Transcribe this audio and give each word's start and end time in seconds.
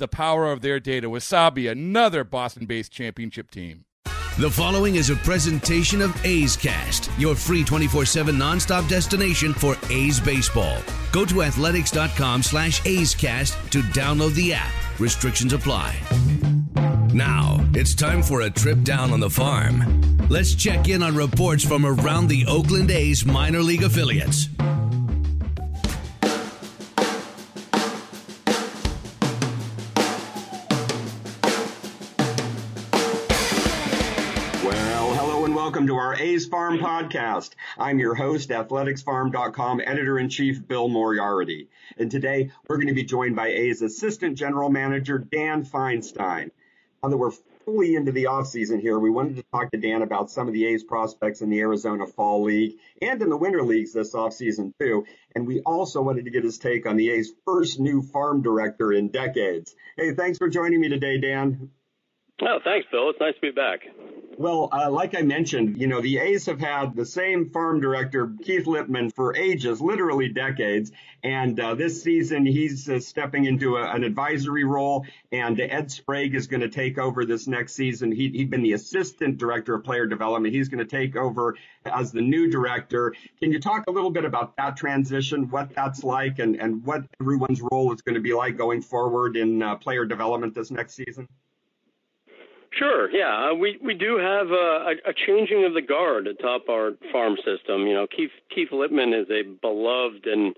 the 0.00 0.08
power 0.08 0.50
of 0.50 0.60
their 0.60 0.80
data. 0.80 1.08
Wasabi, 1.08 1.70
another 1.70 2.24
Boston 2.24 2.66
based 2.66 2.90
championship 2.90 3.50
team. 3.50 3.84
The 4.38 4.50
following 4.50 4.94
is 4.96 5.10
a 5.10 5.16
presentation 5.16 6.00
of 6.00 6.24
A's 6.24 6.56
Cast, 6.56 7.10
your 7.18 7.34
free 7.34 7.62
24-7 7.62 8.34
nonstop 8.36 8.88
destination 8.88 9.52
for 9.52 9.76
A's 9.90 10.18
baseball. 10.18 10.78
Go 11.12 11.24
to 11.26 11.42
athletics.com 11.42 12.42
slash 12.42 12.84
A's 12.86 13.14
Cast 13.14 13.54
to 13.72 13.82
download 13.82 14.34
the 14.34 14.54
app. 14.54 14.72
Restrictions 14.98 15.52
apply. 15.52 15.94
Now, 17.12 17.58
it's 17.74 17.94
time 17.94 18.22
for 18.22 18.42
a 18.42 18.50
trip 18.50 18.80
down 18.82 19.12
on 19.12 19.20
the 19.20 19.28
farm. 19.28 20.00
Let's 20.28 20.54
check 20.54 20.88
in 20.88 21.02
on 21.02 21.16
reports 21.16 21.64
from 21.64 21.84
around 21.84 22.28
the 22.28 22.46
Oakland 22.46 22.90
A's 22.90 23.26
minor 23.26 23.60
league 23.60 23.82
affiliates. 23.82 24.48
Welcome 35.80 35.96
to 35.96 35.96
our 35.96 36.14
A's 36.14 36.44
Farm 36.44 36.76
podcast. 36.78 37.52
I'm 37.78 37.98
your 37.98 38.14
host, 38.14 38.50
athleticsfarm.com 38.50 39.80
editor 39.80 40.18
in 40.18 40.28
chief 40.28 40.68
Bill 40.68 40.90
Moriarty. 40.90 41.70
And 41.96 42.10
today 42.10 42.50
we're 42.68 42.76
going 42.76 42.88
to 42.88 42.92
be 42.92 43.04
joined 43.04 43.34
by 43.34 43.46
A's 43.46 43.80
assistant 43.80 44.36
general 44.36 44.68
manager, 44.68 45.16
Dan 45.16 45.64
Feinstein. 45.64 46.50
Now 47.02 47.08
that 47.08 47.16
we're 47.16 47.30
fully 47.64 47.94
into 47.94 48.12
the 48.12 48.24
offseason 48.24 48.78
here, 48.82 48.98
we 48.98 49.08
wanted 49.08 49.36
to 49.36 49.42
talk 49.54 49.70
to 49.70 49.78
Dan 49.78 50.02
about 50.02 50.30
some 50.30 50.48
of 50.48 50.52
the 50.52 50.66
A's 50.66 50.84
prospects 50.84 51.40
in 51.40 51.48
the 51.48 51.60
Arizona 51.60 52.06
Fall 52.06 52.42
League 52.42 52.74
and 53.00 53.22
in 53.22 53.30
the 53.30 53.38
Winter 53.38 53.62
Leagues 53.62 53.94
this 53.94 54.14
offseason, 54.14 54.74
too. 54.78 55.06
And 55.34 55.46
we 55.46 55.60
also 55.60 56.02
wanted 56.02 56.26
to 56.26 56.30
get 56.30 56.44
his 56.44 56.58
take 56.58 56.84
on 56.84 56.98
the 56.98 57.08
A's 57.08 57.32
first 57.46 57.80
new 57.80 58.02
farm 58.02 58.42
director 58.42 58.92
in 58.92 59.08
decades. 59.08 59.74
Hey, 59.96 60.12
thanks 60.12 60.36
for 60.36 60.50
joining 60.50 60.82
me 60.82 60.90
today, 60.90 61.18
Dan. 61.18 61.70
Oh, 62.42 62.58
thanks, 62.64 62.86
Bill. 62.90 63.10
It's 63.10 63.20
nice 63.20 63.34
to 63.34 63.40
be 63.40 63.50
back. 63.50 63.80
Well, 64.38 64.70
uh, 64.72 64.90
like 64.90 65.14
I 65.14 65.20
mentioned, 65.20 65.78
you 65.78 65.86
know, 65.86 66.00
the 66.00 66.16
A's 66.16 66.46
have 66.46 66.60
had 66.60 66.96
the 66.96 67.04
same 67.04 67.50
farm 67.50 67.78
director, 67.78 68.32
Keith 68.42 68.64
Lieppman, 68.64 69.14
for 69.14 69.36
ages, 69.36 69.82
literally 69.82 70.30
decades. 70.30 70.92
And 71.22 71.60
uh, 71.60 71.74
this 71.74 72.02
season, 72.02 72.46
he's 72.46 72.88
uh, 72.88 73.00
stepping 73.00 73.44
into 73.44 73.76
a, 73.76 73.94
an 73.94 74.02
advisory 74.02 74.64
role, 74.64 75.04
and 75.30 75.60
Ed 75.60 75.90
Sprague 75.90 76.34
is 76.34 76.46
going 76.46 76.62
to 76.62 76.70
take 76.70 76.96
over 76.96 77.26
this 77.26 77.46
next 77.46 77.74
season. 77.74 78.10
He, 78.12 78.30
he'd 78.30 78.48
been 78.48 78.62
the 78.62 78.72
assistant 78.72 79.36
director 79.36 79.74
of 79.74 79.84
player 79.84 80.06
development. 80.06 80.54
He's 80.54 80.70
going 80.70 80.78
to 80.78 80.90
take 80.90 81.16
over 81.16 81.58
as 81.84 82.10
the 82.10 82.22
new 82.22 82.50
director. 82.50 83.14
Can 83.42 83.52
you 83.52 83.60
talk 83.60 83.84
a 83.88 83.90
little 83.90 84.10
bit 84.10 84.24
about 84.24 84.56
that 84.56 84.74
transition, 84.74 85.50
what 85.50 85.74
that's 85.74 86.02
like, 86.02 86.38
and, 86.38 86.56
and 86.56 86.82
what 86.86 87.02
everyone's 87.20 87.60
role 87.60 87.92
is 87.92 88.00
going 88.00 88.14
to 88.14 88.22
be 88.22 88.32
like 88.32 88.56
going 88.56 88.80
forward 88.80 89.36
in 89.36 89.62
uh, 89.62 89.76
player 89.76 90.06
development 90.06 90.54
this 90.54 90.70
next 90.70 90.94
season? 90.94 91.28
Sure. 92.72 93.10
Yeah, 93.10 93.50
uh, 93.50 93.54
we 93.54 93.78
we 93.84 93.94
do 93.94 94.16
have 94.16 94.50
a, 94.50 94.94
a 95.04 95.12
changing 95.26 95.64
of 95.64 95.74
the 95.74 95.82
guard 95.82 96.26
atop 96.28 96.68
our 96.68 96.92
farm 97.10 97.36
system. 97.36 97.86
You 97.86 97.94
know, 97.94 98.06
Keith 98.06 98.30
Keith 98.54 98.68
Lieppman 98.70 99.20
is 99.20 99.28
a 99.28 99.42
beloved 99.42 100.26
and 100.26 100.54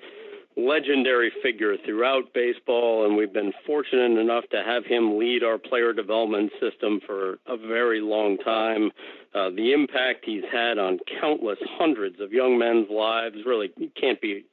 legendary 0.56 1.32
figure 1.42 1.76
throughout 1.84 2.34
baseball, 2.34 3.06
and 3.06 3.16
we've 3.16 3.32
been 3.32 3.52
fortunate 3.66 4.20
enough 4.20 4.44
to 4.50 4.62
have 4.62 4.84
him 4.84 5.18
lead 5.18 5.42
our 5.42 5.56
player 5.56 5.94
development 5.94 6.52
system 6.60 7.00
for 7.06 7.38
a 7.46 7.56
very 7.56 8.02
long 8.02 8.36
time. 8.38 8.90
Uh, 9.34 9.48
the 9.48 9.72
impact 9.72 10.24
he's 10.26 10.44
had 10.52 10.76
on 10.76 10.98
countless 11.18 11.58
hundreds 11.78 12.20
of 12.20 12.32
young 12.32 12.58
men's 12.58 12.90
lives 12.90 13.36
really 13.46 13.70
can't 13.98 14.20
be 14.20 14.44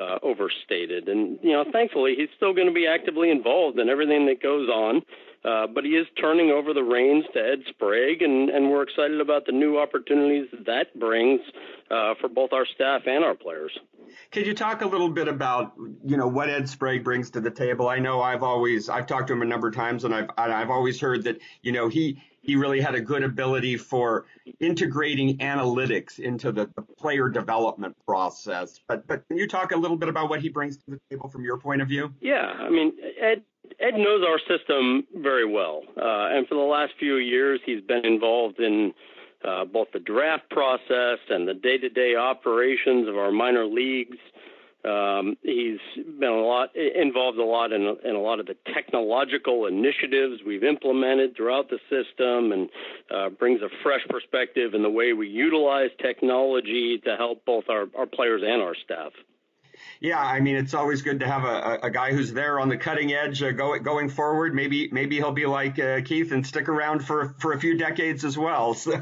uh, 0.00 0.18
overstated. 0.22 1.08
And 1.08 1.38
you 1.42 1.52
know, 1.52 1.64
thankfully, 1.70 2.14
he's 2.16 2.30
still 2.36 2.54
going 2.54 2.68
to 2.68 2.72
be 2.72 2.86
actively 2.86 3.30
involved 3.30 3.78
in 3.78 3.90
everything 3.90 4.24
that 4.26 4.42
goes 4.42 4.70
on. 4.70 5.02
Uh, 5.44 5.66
but 5.66 5.84
he 5.84 5.90
is 5.90 6.06
turning 6.20 6.50
over 6.50 6.72
the 6.72 6.82
reins 6.82 7.24
to 7.34 7.40
Ed 7.40 7.64
Sprague, 7.70 8.22
and, 8.22 8.48
and 8.48 8.70
we're 8.70 8.82
excited 8.82 9.20
about 9.20 9.44
the 9.44 9.52
new 9.52 9.78
opportunities 9.78 10.48
that 10.66 10.96
brings 10.98 11.40
uh, 11.90 12.14
for 12.20 12.28
both 12.28 12.52
our 12.52 12.64
staff 12.64 13.02
and 13.06 13.24
our 13.24 13.34
players. 13.34 13.72
Could 14.30 14.46
you 14.46 14.54
talk 14.54 14.82
a 14.82 14.86
little 14.86 15.08
bit 15.08 15.26
about 15.26 15.72
you 16.04 16.16
know 16.16 16.28
what 16.28 16.48
Ed 16.48 16.68
Sprague 16.68 17.02
brings 17.02 17.30
to 17.30 17.40
the 17.40 17.50
table? 17.50 17.88
I 17.88 17.98
know 17.98 18.20
I've 18.20 18.42
always 18.42 18.88
I've 18.88 19.06
talked 19.06 19.28
to 19.28 19.32
him 19.32 19.42
a 19.42 19.46
number 19.46 19.68
of 19.68 19.74
times, 19.74 20.04
and 20.04 20.14
I've 20.14 20.30
I've 20.36 20.70
always 20.70 21.00
heard 21.00 21.24
that 21.24 21.40
you 21.62 21.72
know 21.72 21.88
he 21.88 22.22
he 22.40 22.56
really 22.56 22.80
had 22.80 22.94
a 22.94 23.00
good 23.00 23.22
ability 23.22 23.76
for 23.76 24.26
integrating 24.60 25.38
analytics 25.38 26.18
into 26.18 26.52
the, 26.52 26.70
the 26.76 26.82
player 26.82 27.28
development 27.28 27.96
process. 28.06 28.80
But 28.86 29.06
but 29.06 29.26
can 29.28 29.38
you 29.38 29.48
talk 29.48 29.72
a 29.72 29.76
little 29.76 29.96
bit 29.96 30.08
about 30.08 30.28
what 30.28 30.40
he 30.40 30.48
brings 30.48 30.76
to 30.78 30.90
the 30.90 31.00
table 31.10 31.28
from 31.28 31.44
your 31.44 31.58
point 31.58 31.82
of 31.82 31.88
view? 31.88 32.12
Yeah, 32.20 32.52
I 32.58 32.70
mean 32.70 32.92
Ed 33.20 33.42
Ed 33.82 33.94
knows 33.94 34.24
our 34.24 34.38
system 34.38 35.04
very 35.16 35.44
well, 35.44 35.82
uh, 35.96 36.28
and 36.30 36.46
for 36.46 36.54
the 36.54 36.60
last 36.60 36.92
few 37.00 37.16
years, 37.16 37.60
he's 37.66 37.80
been 37.82 38.06
involved 38.06 38.60
in 38.60 38.92
uh, 39.44 39.64
both 39.64 39.88
the 39.92 39.98
draft 39.98 40.48
process 40.50 41.18
and 41.28 41.48
the 41.48 41.54
day-to-day 41.54 42.14
operations 42.14 43.08
of 43.08 43.16
our 43.16 43.32
minor 43.32 43.66
leagues. 43.66 44.18
Um, 44.84 45.36
he's 45.42 45.78
been 45.96 46.28
a 46.30 46.42
lot 46.42 46.74
involved 46.76 47.38
a 47.38 47.44
lot 47.44 47.72
in, 47.72 47.96
in 48.04 48.14
a 48.14 48.20
lot 48.20 48.40
of 48.40 48.46
the 48.46 48.56
technological 48.72 49.66
initiatives 49.66 50.42
we've 50.46 50.64
implemented 50.64 51.36
throughout 51.36 51.68
the 51.68 51.78
system, 51.90 52.52
and 52.52 52.68
uh, 53.10 53.30
brings 53.30 53.62
a 53.62 53.68
fresh 53.82 54.02
perspective 54.08 54.74
in 54.74 54.82
the 54.82 54.90
way 54.90 55.12
we 55.12 55.28
utilize 55.28 55.90
technology 56.00 57.00
to 57.04 57.16
help 57.16 57.44
both 57.44 57.64
our, 57.68 57.86
our 57.96 58.06
players 58.06 58.42
and 58.44 58.62
our 58.62 58.74
staff. 58.84 59.12
Yeah, 60.02 60.18
I 60.18 60.40
mean 60.40 60.56
it's 60.56 60.74
always 60.74 61.00
good 61.00 61.20
to 61.20 61.28
have 61.28 61.44
a, 61.44 61.78
a 61.84 61.90
guy 61.90 62.10
who's 62.12 62.32
there 62.32 62.58
on 62.58 62.68
the 62.68 62.76
cutting 62.76 63.12
edge 63.12 63.40
uh, 63.40 63.52
go, 63.52 63.78
going 63.78 64.08
forward. 64.08 64.52
Maybe 64.52 64.88
maybe 64.90 65.14
he'll 65.16 65.30
be 65.30 65.46
like 65.46 65.78
uh, 65.78 66.00
Keith 66.00 66.32
and 66.32 66.44
stick 66.44 66.68
around 66.68 67.06
for 67.06 67.36
for 67.38 67.52
a 67.52 67.60
few 67.60 67.78
decades 67.78 68.24
as 68.24 68.36
well. 68.36 68.74
So, 68.82 68.90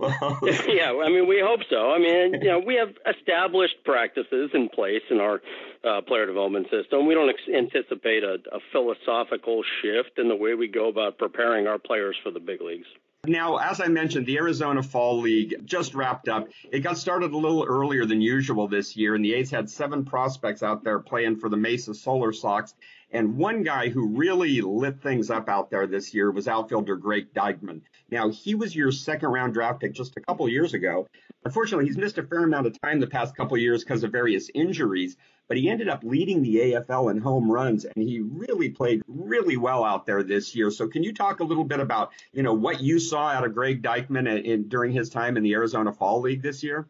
well. 0.00 0.40
yeah, 0.42 0.90
I 0.90 1.08
mean 1.08 1.28
we 1.28 1.40
hope 1.44 1.60
so. 1.70 1.92
I 1.92 1.98
mean 1.98 2.34
you 2.42 2.48
know 2.50 2.58
we 2.58 2.74
have 2.74 2.88
established 3.06 3.76
practices 3.84 4.50
in 4.52 4.68
place 4.70 5.02
in 5.08 5.20
our 5.20 5.40
uh, 5.84 6.00
player 6.00 6.26
development 6.26 6.66
system. 6.68 7.06
We 7.06 7.14
don't 7.14 7.30
ex- 7.30 7.48
anticipate 7.48 8.24
a, 8.24 8.38
a 8.50 8.58
philosophical 8.72 9.62
shift 9.82 10.18
in 10.18 10.28
the 10.28 10.34
way 10.34 10.54
we 10.54 10.66
go 10.66 10.88
about 10.88 11.16
preparing 11.16 11.68
our 11.68 11.78
players 11.78 12.16
for 12.24 12.32
the 12.32 12.40
big 12.40 12.60
leagues. 12.60 12.88
Now, 13.26 13.58
as 13.58 13.82
I 13.82 13.86
mentioned, 13.88 14.24
the 14.24 14.38
Arizona 14.38 14.82
Fall 14.82 15.20
League 15.20 15.66
just 15.66 15.94
wrapped 15.94 16.28
up. 16.28 16.48
It 16.72 16.80
got 16.80 16.96
started 16.96 17.32
a 17.32 17.36
little 17.36 17.62
earlier 17.62 18.06
than 18.06 18.22
usual 18.22 18.66
this 18.66 18.96
year, 18.96 19.14
and 19.14 19.22
the 19.22 19.34
A's 19.34 19.50
had 19.50 19.68
seven 19.68 20.06
prospects 20.06 20.62
out 20.62 20.82
there 20.84 20.98
playing 20.98 21.36
for 21.36 21.50
the 21.50 21.56
Mesa 21.56 21.92
Solar 21.92 22.32
Sox. 22.32 22.74
And 23.12 23.36
one 23.36 23.64
guy 23.64 23.88
who 23.88 24.16
really 24.16 24.60
lit 24.60 25.00
things 25.02 25.30
up 25.30 25.48
out 25.48 25.70
there 25.70 25.86
this 25.86 26.14
year 26.14 26.30
was 26.30 26.46
outfielder 26.46 26.96
Greg 26.96 27.34
Deichmann. 27.34 27.82
Now, 28.10 28.30
he 28.30 28.54
was 28.54 28.74
your 28.74 28.92
second 28.92 29.30
round 29.30 29.54
draft 29.54 29.80
pick 29.80 29.94
just 29.94 30.16
a 30.16 30.20
couple 30.20 30.48
years 30.48 30.74
ago. 30.74 31.08
Unfortunately, 31.44 31.86
he's 31.86 31.96
missed 31.96 32.18
a 32.18 32.22
fair 32.22 32.44
amount 32.44 32.66
of 32.66 32.80
time 32.80 33.00
the 33.00 33.06
past 33.06 33.36
couple 33.36 33.56
years 33.56 33.82
because 33.82 34.04
of 34.04 34.12
various 34.12 34.48
injuries, 34.54 35.16
but 35.48 35.56
he 35.56 35.68
ended 35.68 35.88
up 35.88 36.04
leading 36.04 36.42
the 36.42 36.56
AFL 36.56 37.10
in 37.10 37.18
home 37.18 37.50
runs 37.50 37.84
and 37.84 37.96
he 37.96 38.20
really 38.20 38.68
played 38.68 39.02
really 39.08 39.56
well 39.56 39.82
out 39.82 40.06
there 40.06 40.22
this 40.22 40.54
year. 40.54 40.70
So 40.70 40.86
can 40.86 41.02
you 41.02 41.12
talk 41.12 41.40
a 41.40 41.44
little 41.44 41.64
bit 41.64 41.80
about, 41.80 42.12
you 42.32 42.42
know, 42.42 42.54
what 42.54 42.80
you 42.80 43.00
saw 43.00 43.28
out 43.28 43.44
of 43.44 43.54
Greg 43.54 43.82
Deichmann 43.82 44.20
in, 44.20 44.28
uh, 44.28 44.36
in 44.36 44.68
during 44.68 44.92
his 44.92 45.08
time 45.08 45.36
in 45.36 45.42
the 45.42 45.54
Arizona 45.54 45.92
Fall 45.92 46.20
League 46.20 46.42
this 46.42 46.62
year? 46.62 46.86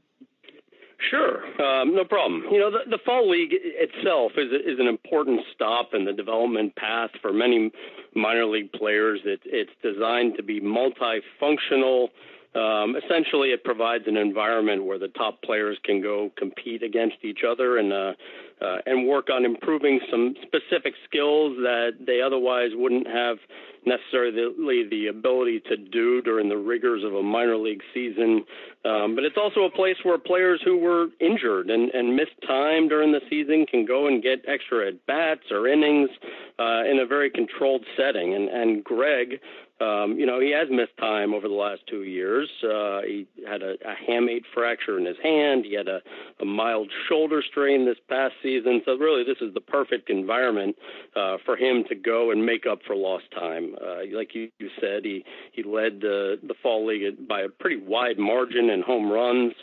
Sure, 1.09 1.43
um, 1.63 1.95
no 1.95 2.05
problem. 2.05 2.45
You 2.51 2.59
know, 2.59 2.71
the, 2.71 2.91
the 2.91 2.99
fall 3.07 3.31
league 3.31 3.53
itself 3.53 4.33
is 4.37 4.53
is 4.53 4.79
an 4.79 4.87
important 4.87 5.41
stop 5.55 5.91
in 5.95 6.05
the 6.05 6.13
development 6.13 6.77
path 6.77 7.11
for 7.23 7.33
many 7.33 7.71
minor 8.15 8.45
league 8.45 8.71
players. 8.73 9.21
It, 9.25 9.41
it's 9.45 9.71
designed 9.83 10.37
to 10.37 10.43
be 10.43 10.61
multifunctional. 10.61 12.09
Um, 12.55 12.97
essentially, 12.97 13.51
it 13.51 13.63
provides 13.63 14.05
an 14.09 14.17
environment 14.17 14.85
where 14.85 14.99
the 14.99 15.09
top 15.09 15.41
players 15.43 15.79
can 15.85 16.03
go 16.03 16.33
compete 16.37 16.83
against 16.83 17.19
each 17.23 17.41
other 17.49 17.79
and 17.79 17.93
uh, 17.93 18.13
uh, 18.61 18.79
and 18.87 19.07
work 19.07 19.29
on 19.33 19.45
improving 19.45 20.01
some 20.11 20.35
specific 20.43 20.95
skills 21.09 21.57
that 21.59 21.93
they 22.05 22.21
otherwise 22.21 22.71
wouldn't 22.75 23.07
have 23.07 23.39
necessarily 23.87 24.87
the 24.91 25.07
ability 25.07 25.61
to 25.61 25.77
do 25.77 26.21
during 26.21 26.49
the 26.49 26.57
rigors 26.57 27.03
of 27.03 27.15
a 27.15 27.23
minor 27.23 27.57
league 27.57 27.83
season. 27.95 28.45
Um, 28.85 29.15
but 29.15 29.25
it's 29.25 29.39
also 29.39 29.65
a 29.65 29.71
place 29.71 29.97
where 30.03 30.19
players 30.19 30.61
who 30.63 30.77
were 30.77 31.07
injured 31.21 31.71
and, 31.71 31.91
and 31.91 32.15
missed 32.15 32.37
time 32.47 32.89
during 32.89 33.13
the 33.13 33.21
season 33.31 33.65
can 33.65 33.87
go 33.87 34.07
and 34.07 34.23
get 34.23 34.45
extra 34.47 34.89
at 34.89 35.07
bats 35.07 35.51
or 35.51 35.67
innings 35.67 36.11
uh, 36.59 36.85
in 36.85 36.99
a 37.03 37.07
very 37.07 37.31
controlled 37.31 37.85
setting. 37.97 38.35
And, 38.35 38.49
and 38.49 38.85
Greg 38.85 39.41
um, 39.81 40.19
you 40.19 40.27
know, 40.27 40.41
he 40.41 40.53
has 40.53 40.69
missed 40.71 40.97
time 40.99 41.33
over 41.33 41.49
the 41.49 41.55
last 41.55 41.81
two 41.89 42.03
years. 42.03 42.49
Uh, 42.63 43.01
he 43.01 43.27
had 43.49 43.63
a, 43.63 43.73
a 43.85 43.95
hamate 44.09 44.45
fracture 44.53 44.99
in 44.99 45.07
his 45.07 45.17
hand. 45.23 45.65
He 45.65 45.75
had 45.75 45.89
a, 45.89 46.01
a 46.39 46.45
mild 46.45 46.91
shoulder 47.09 47.43
strain 47.49 47.87
this 47.87 47.97
past 48.09 48.35
season. 48.43 48.83
So 48.85 48.97
really, 48.97 49.25
this 49.25 49.39
is 49.41 49.55
the 49.55 49.61
perfect 49.61 50.11
environment 50.11 50.77
uh, 51.17 51.39
for 51.47 51.57
him 51.57 51.85
to 51.89 51.95
go 51.95 52.31
and 52.31 52.45
make 52.45 52.67
up 52.67 52.81
for 52.87 52.95
lost 52.95 53.25
time. 53.33 53.75
Uh, 53.81 54.01
like 54.13 54.35
you, 54.35 54.51
you 54.59 54.69
said, 54.81 55.05
he 55.05 55.25
he 55.53 55.63
led 55.63 56.01
the 56.01 56.39
the 56.43 56.55
fall 56.63 56.87
league 56.87 57.27
by 57.27 57.41
a 57.41 57.49
pretty 57.49 57.81
wide 57.83 58.19
margin 58.19 58.69
in 58.69 58.83
home 58.83 59.11
runs. 59.11 59.55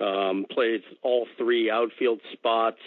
Um, 0.00 0.46
played 0.50 0.82
all 1.02 1.26
three 1.36 1.70
outfield 1.70 2.20
spots. 2.32 2.80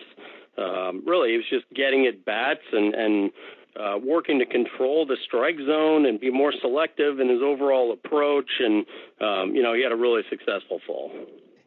Um, 0.57 1.03
really, 1.05 1.31
he 1.31 1.37
was 1.37 1.45
just 1.49 1.65
getting 1.75 2.07
at 2.07 2.23
bats 2.23 2.63
and 2.71 2.93
and 2.95 3.31
uh, 3.79 3.97
working 4.03 4.39
to 4.39 4.45
control 4.45 5.05
the 5.05 5.17
strike 5.25 5.57
zone 5.57 6.05
and 6.05 6.19
be 6.19 6.31
more 6.31 6.53
selective 6.61 7.19
in 7.19 7.29
his 7.29 7.41
overall 7.43 7.93
approach. 7.93 8.49
And, 8.59 8.85
um, 9.21 9.55
you 9.55 9.63
know, 9.63 9.73
he 9.73 9.83
had 9.83 9.91
a 9.91 9.95
really 9.95 10.23
successful 10.29 10.79
fall. 10.85 11.11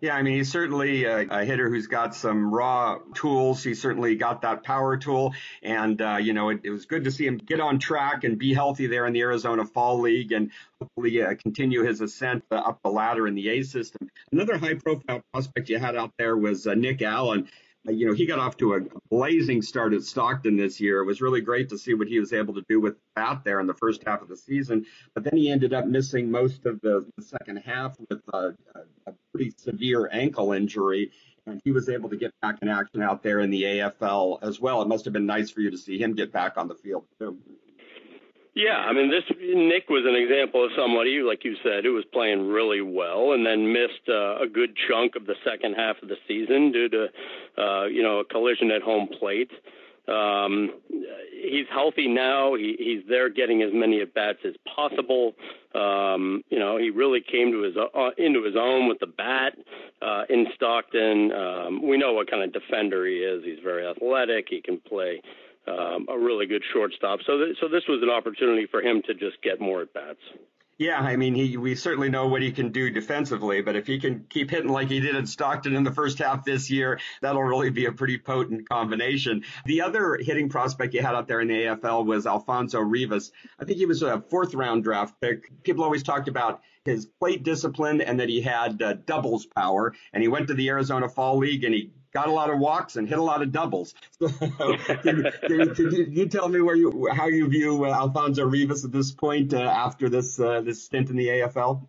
Yeah, 0.01 0.15
I 0.15 0.23
mean, 0.23 0.37
he's 0.37 0.51
certainly 0.51 1.05
a, 1.05 1.27
a, 1.29 1.45
hitter 1.45 1.69
who's 1.69 1.87
got 1.87 2.15
some 2.15 2.53
raw 2.55 3.01
tools. 3.15 3.63
He 3.63 3.75
certainly 3.75 4.17
got 4.17 4.41
that 4.43 4.65
power 4.65 4.97
tool. 4.97 5.35
And, 5.63 6.01
uh, 6.01 6.17
you 6.17 6.33
know, 6.33 6.49
it, 6.49 6.61
it, 6.65 6.71
was 6.71 6.87
good 6.87 7.05
to 7.05 7.11
see 7.11 7.27
him 7.27 7.37
get 7.37 7.61
on 7.61 7.79
track 7.79 8.25
and 8.25 8.39
be 8.39 8.55
healthy 8.55 8.87
there 8.87 9.07
in 9.07 9.13
the 9.13 9.21
Arizona 9.21 9.67
Fall 9.67 10.01
League 10.01 10.33
and 10.33 10.53
hopefully 10.81 11.23
uh, 11.23 11.35
continue 11.35 11.83
his 11.83 12.01
ascent 12.01 12.45
uh, 12.51 12.55
up 12.55 12.81
the 12.83 12.89
ladder 12.89 13.29
in 13.29 13.35
the 13.35 13.51
A 13.51 13.63
system. 13.63 14.09
Another 14.33 14.57
high 14.57 14.75
profile 14.75 15.21
prospect 15.35 15.69
you 15.69 15.79
had 15.79 15.97
out 15.97 16.13
there 16.17 16.35
was 16.35 16.67
uh, 16.67 16.73
Nick 16.73 17.03
Allen 17.03 17.51
Uh, 17.89 17.93
you 17.93 18.07
know, 18.07 18.13
he 18.13 18.27
got 18.27 18.39
off 18.39 18.57
to 18.59 18.75
a 18.75 18.81
blazing 19.11 19.63
start 19.63 19.95
at 19.95 20.03
Stockton 20.03 20.57
this 20.57 20.81
year. 20.81 21.01
It 21.01 21.07
was 21.07 21.21
really 21.23 21.41
great 21.41 21.71
to 21.71 21.79
see 21.79 21.95
what 21.95 22.09
he 22.09 22.21
was 22.21 22.33
able 22.33 22.55
to 22.55 22.65
do 22.69 22.81
with 22.81 22.97
bat 23.15 23.43
there 23.45 23.61
in 23.61 23.67
the 23.67 23.75
first 23.75 24.03
half 24.07 24.21
of 24.21 24.29
the 24.29 24.37
season. 24.37 24.85
But 25.15 25.25
then 25.25 25.37
he 25.37 25.51
ended 25.51 25.73
up 25.73 25.87
missing 25.87 26.31
most 26.31 26.67
of 26.67 26.81
the, 26.83 27.07
the 27.17 27.23
second 27.23 27.57
half 27.59 27.97
with 28.09 28.21
a, 28.33 28.55
a, 29.07 29.13
pretty 29.33 29.53
severe 29.57 30.11
ankle 30.13 30.53
injury. 30.53 31.13
And 31.47 31.61
he 31.65 31.71
was 31.71 31.89
able 31.89 32.11
to 32.11 32.17
get 32.17 32.33
back 32.43 32.59
in 32.61 32.69
action 32.69 33.01
out 33.01 33.23
there 33.23 33.41
in 33.41 33.51
the 33.51 33.63
AFL 33.63 34.43
as 34.43 34.61
well. 34.61 34.83
It 34.83 34.89
must 34.89 35.05
have 35.05 35.15
been 35.15 35.27
nice 35.27 35.51
for 35.51 35.61
you 35.61 35.71
to 35.71 35.79
see 35.79 35.99
him 35.99 36.15
get 36.15 36.33
back 36.33 36.59
on 36.59 36.69
the 36.69 36.75
field 36.75 37.05
too. 37.19 37.39
Yeah, 38.55 38.77
I 38.77 38.93
mean, 38.93 39.11
this 39.11 39.23
Nick 39.39 39.89
was 39.89 40.05
an 40.07 40.17
example 40.17 40.65
of 40.65 40.73
somebody, 40.77 41.21
like 41.23 41.45
you 41.45 41.55
said, 41.63 41.85
who 41.85 41.95
was 41.95 42.05
playing 42.13 42.49
really 42.49 42.81
well 42.81 43.33
and 43.33 43.47
then 43.47 43.73
missed 43.73 44.09
uh, 44.09 44.43
a 44.43 44.49
good 44.49 44.77
chunk 44.89 45.15
of 45.15 45.27
the 45.27 45.37
second 45.45 45.75
half 45.75 45.97
of 46.03 46.09
the 46.09 46.17
season 46.27 46.73
due 46.73 46.89
to, 46.89 47.07
uh, 47.57 47.85
you 47.87 48.03
know, 48.03 48.19
a 48.19 48.25
collision 48.25 48.73
at 48.73 48.83
home 48.83 49.09
plate. 49.19 49.51
Um, 50.09 50.73
he's 51.31 51.67
healthy 51.71 52.09
now. 52.09 52.55
He, 52.55 52.75
he's 52.79 53.09
there 53.09 53.29
getting 53.29 53.63
as 53.63 53.71
many 53.73 54.01
at 54.01 54.13
bats 54.15 54.39
as 54.45 54.55
possible. 54.75 55.35
Um, 55.73 56.43
you 56.51 56.59
know, 56.59 56.77
he 56.77 56.91
really 56.91 57.21
came 57.21 57.53
to 57.53 57.63
his 57.63 57.77
uh, 57.77 58.11
into 58.19 58.43
his 58.43 58.57
own 58.59 58.89
with 58.89 58.99
the 58.99 59.07
bat 59.07 59.57
uh, 60.03 60.25
in 60.29 60.47
Stockton. 60.57 61.31
Um, 61.31 61.87
we 61.87 61.97
know 61.97 62.13
what 62.13 62.29
kind 62.29 62.43
of 62.43 62.53
defender 62.53 63.07
he 63.07 63.19
is. 63.19 63.45
He's 63.45 63.63
very 63.63 63.87
athletic. 63.87 64.47
He 64.51 64.61
can 64.61 64.79
play 64.79 65.23
um, 65.67 66.07
a 66.09 66.19
really 66.19 66.47
good 66.47 66.63
shortstop. 66.73 67.21
So, 67.27 67.39
th- 67.39 67.57
so 67.61 67.69
this 67.69 67.85
was 67.89 68.03
an 68.03 68.11
opportunity 68.11 68.67
for 68.67 68.83
him 68.83 69.03
to 69.07 69.15
just 69.15 69.43
get 69.43 69.61
more 69.61 69.83
at 69.83 69.93
bats. 69.93 70.21
Yeah, 70.81 70.99
I 70.99 71.17
mean, 71.17 71.35
he, 71.35 71.59
we 71.59 71.75
certainly 71.75 72.09
know 72.09 72.29
what 72.29 72.41
he 72.41 72.53
can 72.53 72.73
do 72.73 72.89
defensively, 72.89 73.61
but 73.61 73.77
if 73.77 73.87
he 73.87 74.01
can 74.01 74.25
keep 74.31 74.49
hitting 74.49 74.71
like 74.71 74.89
he 74.89 74.99
did 74.99 75.15
at 75.15 75.29
Stockton 75.29 75.77
in 75.77 75.85
the 75.85 75.93
first 75.93 76.19
half 76.19 76.43
this 76.43 76.71
year, 76.71 76.99
that'll 77.21 77.43
really 77.43 77.69
be 77.69 77.85
a 77.85 77.93
pretty 77.93 78.17
potent 78.17 78.67
combination. 78.67 79.45
The 79.67 79.83
other 79.83 80.17
hitting 80.19 80.49
prospect 80.49 80.95
you 80.95 81.03
had 81.03 81.15
out 81.15 81.29
there 81.29 81.43
in 81.43 81.49
the 81.49 81.65
AFL 81.65 82.07
was 82.07 82.27
Alfonso 82.27 82.81
Rivas. 82.81 83.31
I 83.59 83.67
think 83.67 83.77
he 83.77 83.85
was 83.85 84.01
a 84.01 84.23
fourth 84.31 84.55
round 84.55 84.83
draft 84.83 85.21
pick. 85.21 85.53
People 85.65 85.85
always 85.85 86.03
talked 86.03 86.29
about 86.29 86.63
his 86.87 87.05
plate 87.05 87.43
discipline 87.43 88.01
and 88.01 88.19
that 88.21 88.31
he 88.31 88.41
had 88.41 88.81
uh, 88.81 88.95
doubles 88.95 89.45
power. 89.45 89.95
And 90.15 90.23
he 90.23 90.29
went 90.29 90.49
to 90.49 90.55
the 90.55 90.71
Arizona 90.71 91.11
Fall 91.11 91.37
League 91.37 91.65
and 91.65 91.75
he 91.75 91.91
got 92.13 92.29
a 92.29 92.33
lot 92.33 92.51
of 92.51 92.59
walks 92.59 92.97
and 92.97 93.09
hit 93.09 93.19
a 93.19 93.23
lot 93.23 93.43
of 93.43 93.53
doubles. 93.53 93.95
can, 94.19 95.33
can, 95.47 95.75
can, 95.75 96.13
you 96.13 96.29
tell 96.29 96.49
me 96.49 96.61
where 96.61 96.77
you 96.77 97.09
how 97.13 97.27
you 97.27 97.49
view 97.49 97.85
uh, 97.85 97.91
Alfonso 97.91 98.45
Rivas 98.45 98.85
at 98.85 98.93
this 98.93 99.13
point 99.13 99.55
uh, 99.55 99.61
after 99.61 100.09
this 100.09 100.39
uh, 100.39 100.61
this 100.61 100.83
stint 100.83 101.11
in 101.11 101.17
the 101.17 101.29
AFL? 101.29 101.87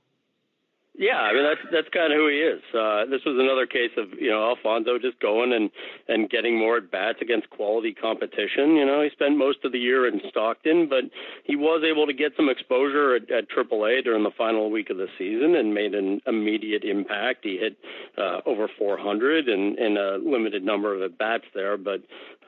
Yeah, 1.01 1.17
I 1.17 1.33
mean 1.33 1.41
that's 1.41 1.65
that's 1.73 1.89
kind 1.89 2.13
of 2.13 2.17
who 2.17 2.29
he 2.29 2.37
is. 2.37 2.61
Uh, 2.77 3.09
this 3.09 3.25
was 3.25 3.33
another 3.41 3.65
case 3.65 3.89
of 3.97 4.13
you 4.21 4.29
know 4.29 4.53
Alfonso 4.53 4.99
just 4.99 5.19
going 5.19 5.51
and 5.51 5.71
and 6.07 6.29
getting 6.29 6.59
more 6.59 6.77
at 6.77 6.91
bats 6.91 7.17
against 7.23 7.49
quality 7.49 7.91
competition. 7.91 8.77
You 8.77 8.85
know, 8.85 9.01
he 9.01 9.09
spent 9.09 9.35
most 9.35 9.65
of 9.65 9.71
the 9.71 9.79
year 9.79 10.07
in 10.07 10.21
Stockton, 10.29 10.87
but 10.87 11.05
he 11.43 11.55
was 11.55 11.83
able 11.83 12.05
to 12.05 12.13
get 12.13 12.33
some 12.37 12.49
exposure 12.49 13.15
at, 13.15 13.31
at 13.31 13.49
AAA 13.49 14.03
during 14.03 14.21
the 14.21 14.29
final 14.37 14.69
week 14.69 14.91
of 14.91 14.97
the 14.97 15.07
season 15.17 15.55
and 15.55 15.73
made 15.73 15.95
an 15.95 16.21
immediate 16.27 16.83
impact. 16.83 17.45
He 17.45 17.57
hit 17.57 17.77
uh, 18.19 18.41
over 18.45 18.69
400 18.77 19.49
and 19.49 19.79
in 19.79 19.97
a 19.97 20.19
limited 20.21 20.63
number 20.63 20.93
of 20.93 21.01
at 21.01 21.17
bats 21.17 21.45
there, 21.55 21.77
but 21.77 22.03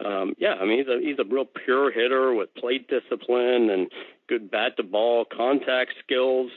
um, 0.06 0.36
yeah, 0.38 0.54
I 0.62 0.66
mean 0.66 0.78
he's 0.78 0.88
a 0.88 1.00
he's 1.02 1.18
a 1.18 1.26
real 1.28 1.50
pure 1.66 1.92
hitter 1.92 2.36
with 2.36 2.54
plate 2.54 2.88
discipline 2.88 3.72
and 3.72 3.90
good 4.30 4.52
bat 4.52 4.78
to 4.78 4.84
ball 4.84 5.26
contact 5.26 5.94
skills. 6.06 6.52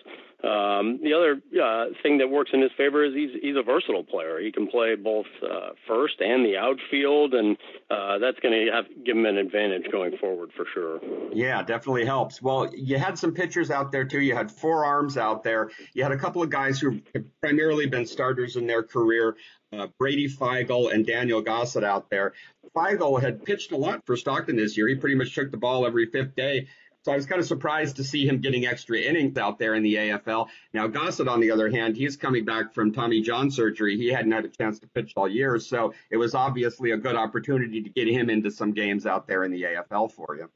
Um, 0.45 1.01
the 1.03 1.15
other 1.15 1.41
uh, 1.63 1.87
thing 2.03 2.19
that 2.19 2.29
works 2.29 2.51
in 2.53 2.61
his 2.61 2.71
favor 2.77 3.05
is 3.05 3.15
he's 3.15 3.31
he's 3.41 3.57
a 3.57 3.63
versatile 3.63 4.05
player. 4.05 4.39
He 4.39 4.53
can 4.53 4.67
play 4.67 4.95
both 4.95 5.27
uh, 5.43 5.71
first 5.89 6.21
and 6.21 6.45
the 6.45 6.59
outfield, 6.59 7.33
and 7.33 7.57
uh, 7.91 8.19
that's 8.19 8.39
going 8.41 8.53
to 8.53 8.83
give 9.05 9.17
him 9.17 9.25
an 9.25 9.39
advantage 9.39 9.91
going 9.91 10.17
forward 10.19 10.51
for 10.55 10.67
sure. 10.75 11.01
Yeah, 11.33 11.63
definitely 11.63 12.05
helps. 12.05 12.43
Well, 12.43 12.71
you 12.75 12.99
had 12.99 13.19
some 13.19 13.33
pitchers 13.33 13.71
out 13.71 13.93
there 13.93 14.05
too. 14.05 14.21
You 14.21 14.35
had 14.35 14.53
four 14.53 14.85
arms 14.85 15.17
out 15.17 15.43
there. 15.43 15.71
You 15.95 16.03
had 16.03 16.13
a 16.13 16.19
couple 16.19 16.43
of 16.43 16.51
guys 16.51 16.79
who 16.79 17.01
have 17.15 17.25
primarily 17.41 17.87
been 17.87 18.07
starters 18.07 18.57
in 18.57 18.67
their 18.67 18.83
career. 18.83 19.37
Uh, 19.73 19.89
Brady 19.99 20.29
Feigl 20.29 20.93
and 20.93 21.07
Daniel 21.07 21.41
Gossett 21.41 21.83
out 21.83 22.09
there. 22.11 22.35
Feigl 22.75 23.21
had 23.21 23.45
pitched 23.45 23.73
a 23.73 23.77
lot 23.77 24.05
for 24.07 24.17
Stockton 24.17 24.57
this 24.57 24.77
year. 24.77 24.87
He 24.87 24.95
pretty 24.95 25.17
much 25.17 25.35
took 25.35 25.51
the 25.51 25.57
ball 25.57 25.87
every 25.87 26.07
fifth 26.07 26.37
day. 26.37 26.69
So 27.07 27.13
I 27.13 27.15
was 27.15 27.25
kind 27.25 27.41
of 27.41 27.47
surprised 27.47 27.95
to 27.97 28.05
see 28.05 28.27
him 28.27 28.41
getting 28.41 28.67
extra 28.67 28.99
innings 28.99 29.39
out 29.39 29.61
there 29.61 29.77
in 29.77 29.85
the 29.85 29.95
AFL. 29.95 30.49
Now 30.75 30.89
Gossett, 30.89 31.29
on 31.29 31.39
the 31.39 31.53
other 31.53 31.71
hand, 31.71 31.97
he's 31.97 32.17
coming 32.17 32.45
back 32.45 32.75
from 32.75 32.93
Tommy 32.93 33.21
John 33.21 33.49
surgery. 33.49 33.97
He 33.97 34.09
hadn't 34.09 34.33
had 34.33 34.45
a 34.45 34.49
chance 34.49 34.81
to 34.81 34.89
pitch 34.89 35.13
all 35.15 35.29
year, 35.29 35.61
so 35.61 35.95
it 36.11 36.17
was 36.17 36.35
obviously 36.35 36.91
a 36.91 36.97
good 36.97 37.15
opportunity 37.15 37.81
to 37.81 37.91
get 37.91 38.09
him 38.09 38.29
into 38.29 38.51
some 38.51 38.73
games 38.73 39.07
out 39.07 39.29
there 39.29 39.45
in 39.45 39.53
the 39.53 39.63
AFL 39.63 40.11
for 40.11 40.35
you. 40.37 40.51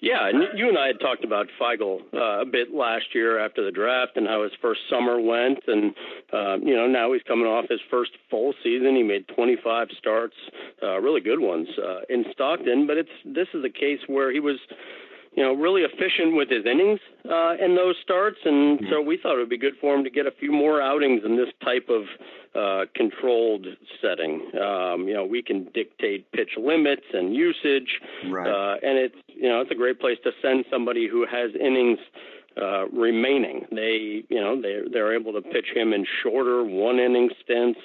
Yeah, 0.00 0.28
and 0.28 0.58
you 0.58 0.68
and 0.68 0.76
I 0.76 0.88
had 0.88 0.98
talked 0.98 1.22
about 1.24 1.46
Feigl 1.58 2.00
uh, 2.12 2.42
a 2.42 2.44
bit 2.44 2.74
last 2.74 3.14
year 3.14 3.38
after 3.38 3.64
the 3.64 3.70
draft 3.70 4.16
and 4.16 4.26
how 4.26 4.42
his 4.42 4.52
first 4.60 4.80
summer 4.90 5.20
went, 5.20 5.60
and 5.68 5.94
uh, 6.32 6.56
you 6.56 6.74
know 6.74 6.88
now 6.88 7.12
he's 7.12 7.22
coming 7.22 7.46
off 7.46 7.66
his 7.70 7.80
first 7.90 8.10
full 8.28 8.54
season. 8.64 8.96
He 8.96 9.04
made 9.04 9.28
25 9.28 9.88
starts, 9.96 10.34
uh, 10.82 11.00
really 11.00 11.20
good 11.20 11.38
ones 11.38 11.68
uh, 11.78 12.00
in 12.10 12.24
Stockton. 12.32 12.88
But 12.88 12.98
it's 12.98 13.16
this 13.24 13.48
is 13.54 13.64
a 13.64 13.70
case 13.70 14.00
where 14.08 14.32
he 14.32 14.40
was 14.40 14.58
you 15.36 15.42
know, 15.42 15.52
really 15.52 15.82
efficient 15.82 16.36
with 16.36 16.48
his 16.48 16.64
innings 16.64 17.00
uh, 17.28 17.54
in 17.60 17.74
those 17.74 17.96
starts, 18.02 18.38
and 18.44 18.78
mm-hmm. 18.78 18.86
so 18.90 19.00
we 19.00 19.18
thought 19.20 19.34
it 19.34 19.38
would 19.38 19.48
be 19.48 19.58
good 19.58 19.74
for 19.80 19.94
him 19.94 20.04
to 20.04 20.10
get 20.10 20.26
a 20.26 20.30
few 20.30 20.52
more 20.52 20.80
outings 20.80 21.22
in 21.24 21.36
this 21.36 21.48
type 21.62 21.88
of 21.88 22.04
uh, 22.54 22.86
controlled 22.94 23.66
setting. 24.00 24.50
Um, 24.54 25.08
you 25.08 25.14
know, 25.14 25.24
we 25.24 25.42
can 25.42 25.64
dictate 25.74 26.30
pitch 26.32 26.50
limits 26.56 27.02
and 27.12 27.34
usage, 27.34 28.00
right. 28.30 28.46
uh, 28.46 28.76
and 28.82 28.98
it's 28.98 29.16
you 29.26 29.48
know 29.48 29.60
it's 29.60 29.72
a 29.72 29.74
great 29.74 30.00
place 30.00 30.18
to 30.22 30.30
send 30.40 30.64
somebody 30.70 31.08
who 31.08 31.26
has 31.26 31.50
innings 31.60 31.98
uh, 32.60 32.86
remaining. 32.88 33.66
They 33.72 34.22
you 34.28 34.40
know 34.40 34.60
they 34.60 34.82
they're 34.92 35.14
able 35.14 35.32
to 35.32 35.42
pitch 35.42 35.66
him 35.74 35.92
in 35.92 36.06
shorter 36.22 36.62
one 36.62 37.00
inning 37.00 37.30
stints. 37.42 37.80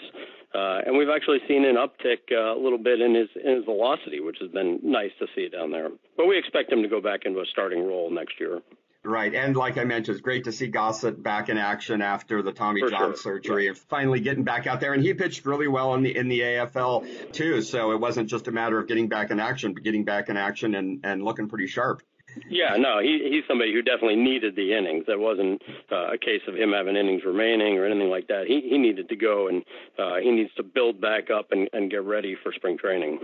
Uh, 0.53 0.79
and 0.85 0.97
we've 0.97 1.09
actually 1.09 1.39
seen 1.47 1.63
an 1.65 1.75
uptick 1.75 2.31
uh, 2.31 2.57
a 2.57 2.59
little 2.59 2.79
bit 2.79 3.01
in 3.01 3.13
his 3.13 3.29
in 3.43 3.57
his 3.57 3.65
velocity, 3.65 4.19
which 4.19 4.37
has 4.41 4.49
been 4.51 4.79
nice 4.83 5.11
to 5.19 5.27
see 5.35 5.47
down 5.47 5.71
there. 5.71 5.89
But 6.17 6.25
we 6.25 6.37
expect 6.39 6.71
him 6.71 6.81
to 6.81 6.87
go 6.89 7.01
back 7.01 7.21
into 7.25 7.39
a 7.39 7.45
starting 7.51 7.85
role 7.85 8.09
next 8.09 8.39
year. 8.39 8.61
Right. 9.03 9.33
And 9.33 9.55
like 9.55 9.77
I 9.77 9.85
mentioned, 9.85 10.15
it's 10.17 10.21
great 10.21 10.43
to 10.43 10.51
see 10.51 10.67
Gossett 10.67 11.23
back 11.23 11.47
in 11.47 11.57
action 11.57 12.01
after 12.01 12.41
the 12.41 12.51
Tommy 12.51 12.81
For 12.81 12.89
John 12.89 12.99
sure. 13.11 13.15
surgery 13.15 13.63
Yeah. 13.63 13.69
and 13.69 13.77
finally 13.77 14.19
getting 14.19 14.43
back 14.43 14.67
out 14.67 14.81
there. 14.81 14.93
And 14.93 15.01
he 15.01 15.13
pitched 15.13 15.45
really 15.45 15.67
well 15.69 15.93
in 15.93 16.03
the 16.03 16.15
in 16.17 16.27
the 16.27 16.41
AFL 16.41 17.31
too. 17.31 17.61
So 17.61 17.91
it 17.91 17.99
wasn't 17.99 18.27
just 18.29 18.47
a 18.47 18.51
matter 18.51 18.77
of 18.77 18.87
getting 18.87 19.07
back 19.07 19.31
in 19.31 19.39
action, 19.39 19.73
but 19.73 19.83
getting 19.83 20.03
back 20.03 20.27
in 20.29 20.35
action 20.35 20.75
and, 20.75 20.99
and 21.05 21.23
looking 21.23 21.47
pretty 21.47 21.67
sharp. 21.67 22.01
Yeah, 22.49 22.75
no, 22.77 22.99
he 22.99 23.29
he's 23.31 23.43
somebody 23.47 23.73
who 23.73 23.81
definitely 23.81 24.15
needed 24.15 24.55
the 24.55 24.73
innings. 24.73 25.05
That 25.07 25.19
wasn't 25.19 25.61
uh, 25.91 26.13
a 26.13 26.17
case 26.17 26.41
of 26.47 26.55
him 26.55 26.71
having 26.71 26.95
innings 26.95 27.23
remaining 27.25 27.77
or 27.77 27.85
anything 27.85 28.09
like 28.09 28.27
that. 28.27 28.45
He 28.47 28.61
he 28.69 28.77
needed 28.77 29.09
to 29.09 29.15
go 29.15 29.47
and 29.47 29.63
uh, 29.97 30.17
he 30.21 30.31
needs 30.31 30.53
to 30.57 30.63
build 30.63 31.01
back 31.01 31.29
up 31.29 31.51
and, 31.51 31.69
and 31.73 31.89
get 31.89 32.03
ready 32.03 32.35
for 32.41 32.51
spring 32.53 32.77
training. 32.77 33.19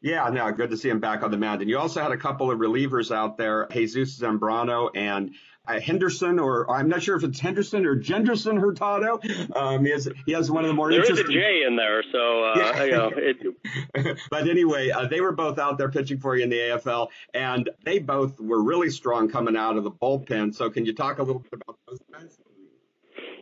Yeah, 0.00 0.28
no, 0.30 0.50
good 0.50 0.70
to 0.70 0.76
see 0.76 0.88
him 0.88 0.98
back 0.98 1.22
on 1.22 1.30
the 1.30 1.36
mound. 1.36 1.60
And 1.60 1.70
you 1.70 1.78
also 1.78 2.02
had 2.02 2.10
a 2.10 2.16
couple 2.16 2.50
of 2.50 2.58
relievers 2.58 3.14
out 3.14 3.38
there, 3.38 3.68
Jesus 3.70 4.18
Zambrano 4.18 4.90
and 4.96 5.30
uh, 5.66 5.80
Henderson, 5.80 6.38
or 6.38 6.70
I'm 6.70 6.88
not 6.88 7.02
sure 7.02 7.16
if 7.16 7.24
it's 7.24 7.38
Henderson 7.38 7.86
or 7.86 7.96
Jenderson 7.96 8.60
Hurtado. 8.60 9.20
Um, 9.54 9.84
he 9.84 9.92
has 9.92 10.08
he 10.26 10.32
has 10.32 10.50
one 10.50 10.64
of 10.64 10.68
the 10.68 10.74
more 10.74 10.90
interesting. 10.90 11.16
There 11.16 11.24
is 11.24 11.30
a. 11.30 11.32
J 11.32 11.64
in 11.66 11.76
there, 11.76 12.02
so 12.10 12.44
uh, 12.44 12.54
Yeah. 12.56 12.84
you 12.84 12.90
know 12.92 13.10
it, 13.14 14.18
but 14.30 14.48
anyway, 14.48 14.90
uh, 14.90 15.06
they 15.06 15.20
were 15.20 15.32
both 15.32 15.58
out 15.58 15.78
there 15.78 15.88
pitching 15.90 16.18
for 16.18 16.36
you 16.36 16.44
in 16.44 16.50
the 16.50 16.58
AFL, 16.58 17.08
and 17.34 17.70
they 17.84 17.98
both 17.98 18.40
were 18.40 18.62
really 18.62 18.90
strong 18.90 19.28
coming 19.30 19.56
out 19.56 19.76
of 19.76 19.84
the 19.84 19.90
bullpen. 19.90 20.54
So, 20.54 20.68
can 20.70 20.84
you 20.84 20.94
talk 20.94 21.18
a 21.18 21.22
little 21.22 21.40
bit 21.42 21.52
about 21.54 21.78
those? 21.88 22.00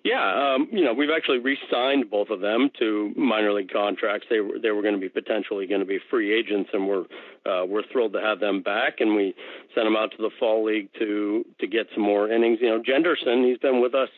Yeah, 0.02 0.54
um, 0.54 0.69
you 0.73 0.83
know, 0.83 0.95
we've 0.95 1.11
actually 1.14 1.40
re-signed 1.40 2.11
both 2.11 2.30
of 2.30 2.40
them 2.40 2.71
to 2.78 3.12
minor 3.16 3.52
league 3.52 3.71
contracts. 3.71 4.26
They 4.30 4.40
were 4.40 4.59
they 4.59 4.71
were 4.71 4.80
going 4.80 4.95
to 4.95 5.00
be 5.00 5.11
potentially 5.11 5.66
going 5.66 5.80
to 5.80 5.87
be 5.87 5.99
free 6.09 6.33
agents, 6.33 6.71
and 6.73 6.88
we're 6.88 7.04
uh, 7.45 7.66
we're 7.66 7.83
thrilled 7.92 8.14
to 8.14 8.21
have 8.21 8.40
them 8.40 8.62
back. 8.62 9.00
And 9.00 9.14
we 9.14 9.35
sent 9.75 9.87
them 9.87 9.97
out 9.97 10.12
to 10.12 10.16
the 10.16 10.30
fall 10.38 10.64
league 10.64 10.88
to 10.99 11.45
to 11.61 11.66
get 11.66 11.87
some 11.95 12.02
more 12.02 12.33
innings. 12.33 12.59
You 12.62 12.71
know, 12.71 12.83
Jenderson, 12.83 13.47
he's 13.47 13.59
been 13.59 13.83
with 13.83 13.95
us 13.95 14.09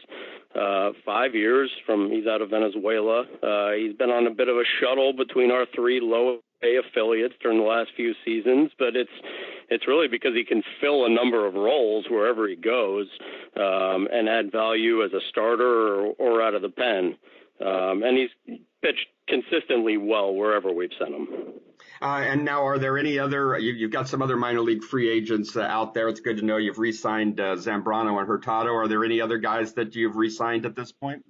uh, 0.54 0.90
five 1.04 1.34
years. 1.34 1.68
From 1.84 2.10
he's 2.10 2.28
out 2.28 2.42
of 2.42 2.50
Venezuela. 2.50 3.24
Uh, 3.42 3.72
he's 3.72 3.96
been 3.96 4.10
on 4.10 4.28
a 4.28 4.30
bit 4.30 4.48
of 4.48 4.56
a 4.56 4.64
shuttle 4.80 5.12
between 5.12 5.50
our 5.50 5.66
three 5.74 5.98
low 6.00 6.38
A 6.62 6.76
affiliates 6.76 7.34
during 7.42 7.58
the 7.58 7.66
last 7.66 7.90
few 7.96 8.14
seasons, 8.24 8.70
but 8.78 8.94
it's 8.94 9.10
it's 9.72 9.88
really 9.88 10.08
because 10.08 10.34
he 10.34 10.44
can 10.44 10.62
fill 10.80 11.06
a 11.06 11.10
number 11.10 11.46
of 11.46 11.54
roles 11.54 12.06
wherever 12.10 12.46
he 12.46 12.56
goes 12.56 13.06
um, 13.56 14.08
and 14.12 14.28
add 14.28 14.52
value 14.52 15.02
as 15.04 15.12
a 15.12 15.20
starter 15.30 15.64
or, 15.64 16.12
or 16.18 16.42
out 16.42 16.54
of 16.54 16.62
the 16.62 16.68
pen. 16.68 17.16
Um, 17.60 18.02
and 18.02 18.16
he's 18.18 18.58
pitched 18.82 19.06
consistently 19.28 19.96
well 19.96 20.34
wherever 20.34 20.72
we've 20.72 20.90
sent 20.98 21.14
him. 21.14 21.28
Uh, 22.00 22.20
and 22.24 22.44
now, 22.44 22.66
are 22.66 22.78
there 22.78 22.98
any 22.98 23.18
other? 23.18 23.56
You, 23.58 23.72
you've 23.72 23.92
got 23.92 24.08
some 24.08 24.22
other 24.22 24.36
minor 24.36 24.60
league 24.60 24.82
free 24.82 25.08
agents 25.08 25.56
uh, 25.56 25.62
out 25.62 25.94
there. 25.94 26.08
It's 26.08 26.20
good 26.20 26.38
to 26.38 26.44
know 26.44 26.56
you've 26.56 26.78
re-signed 26.78 27.38
uh, 27.38 27.56
Zambrano 27.56 28.18
and 28.18 28.26
Hurtado. 28.26 28.74
Are 28.74 28.88
there 28.88 29.04
any 29.04 29.20
other 29.20 29.38
guys 29.38 29.74
that 29.74 29.94
you've 29.94 30.16
re-signed 30.16 30.66
at 30.66 30.74
this 30.74 30.90
point? 30.90 31.24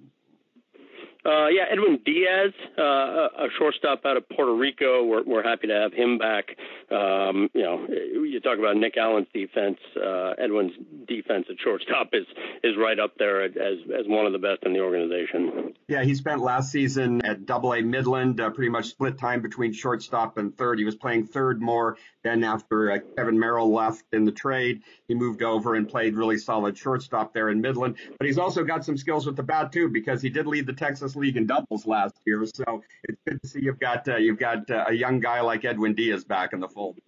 Uh, 1.25 1.47
yeah, 1.47 1.63
Edwin 1.71 1.99
Diaz, 2.05 2.51
uh, 2.77 2.81
a 2.81 3.47
shortstop 3.57 4.05
out 4.05 4.17
of 4.17 4.27
Puerto 4.27 4.53
Rico. 4.53 5.05
We're, 5.05 5.23
we're 5.23 5.43
happy 5.43 5.67
to 5.67 5.73
have 5.73 5.93
him 5.93 6.17
back. 6.17 6.57
Um, 6.91 7.49
you 7.53 7.63
know, 7.63 7.87
you 7.87 8.39
talk 8.41 8.59
about 8.59 8.75
Nick 8.75 8.97
Allen's 8.97 9.27
defense. 9.33 9.79
Uh, 9.95 10.33
Edwin's 10.37 10.73
defense 11.07 11.45
at 11.49 11.55
shortstop 11.63 12.09
is 12.13 12.25
is 12.63 12.73
right 12.77 12.99
up 12.99 13.13
there 13.17 13.43
as 13.43 13.51
as 13.55 14.05
one 14.05 14.25
of 14.25 14.33
the 14.33 14.39
best 14.39 14.63
in 14.63 14.73
the 14.73 14.79
organization. 14.79 15.73
Yeah, 15.87 16.03
he 16.03 16.13
spent 16.13 16.41
last 16.41 16.71
season 16.71 17.25
at 17.25 17.45
Double 17.45 17.73
A 17.73 17.81
Midland, 17.81 18.39
uh, 18.41 18.49
pretty 18.49 18.69
much 18.69 18.87
split 18.87 19.17
time 19.17 19.41
between 19.41 19.73
shortstop 19.73 20.37
and 20.37 20.55
third. 20.57 20.77
He 20.77 20.85
was 20.85 20.95
playing 20.95 21.27
third 21.27 21.61
more. 21.61 21.97
Then 22.23 22.43
after 22.43 22.91
uh, 22.91 22.99
Kevin 23.17 23.37
Merrell 23.37 23.69
left 23.73 24.03
in 24.13 24.23
the 24.25 24.31
trade, 24.31 24.83
he 25.07 25.13
moved 25.13 25.41
over 25.41 25.75
and 25.75 25.87
played 25.89 26.15
really 26.15 26.37
solid 26.37 26.77
shortstop 26.77 27.33
there 27.33 27.49
in 27.49 27.61
Midland. 27.61 27.95
But 28.17 28.27
he's 28.27 28.37
also 28.37 28.63
got 28.63 28.85
some 28.85 28.97
skills 28.97 29.25
with 29.25 29.35
the 29.35 29.43
bat 29.43 29.71
too, 29.71 29.89
because 29.89 30.21
he 30.21 30.29
did 30.29 30.47
lead 30.47 30.65
the 30.65 30.73
Texas 30.73 31.12
League 31.15 31.37
in 31.37 31.45
doubles 31.45 31.85
last 31.85 32.15
year. 32.25 32.45
So 32.45 32.83
it's 33.03 33.19
good 33.27 33.41
to 33.41 33.47
see 33.47 33.61
you've 33.61 33.79
got 33.79 34.07
uh, 34.07 34.17
you've 34.17 34.39
got 34.39 34.69
uh, 34.69 34.85
a 34.87 34.93
young 34.93 35.19
guy 35.19 35.41
like 35.41 35.65
Edwin 35.65 35.93
Diaz 35.93 36.23
back 36.23 36.53
in 36.53 36.59
the 36.59 36.67
fold. 36.67 36.99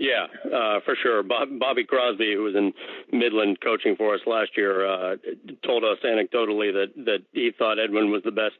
Yeah, 0.00 0.28
uh, 0.46 0.80
for 0.86 0.96
sure. 1.02 1.22
Bob, 1.22 1.48
Bobby 1.58 1.84
Crosby, 1.84 2.32
who 2.34 2.44
was 2.44 2.54
in 2.54 2.72
Midland 3.12 3.60
coaching 3.60 3.96
for 3.96 4.14
us 4.14 4.22
last 4.26 4.56
year, 4.56 4.86
uh, 4.86 5.16
told 5.62 5.84
us 5.84 5.98
anecdotally 6.02 6.72
that 6.72 7.04
that 7.04 7.18
he 7.32 7.50
thought 7.56 7.78
Edwin 7.78 8.10
was 8.10 8.22
the 8.24 8.30
best 8.30 8.56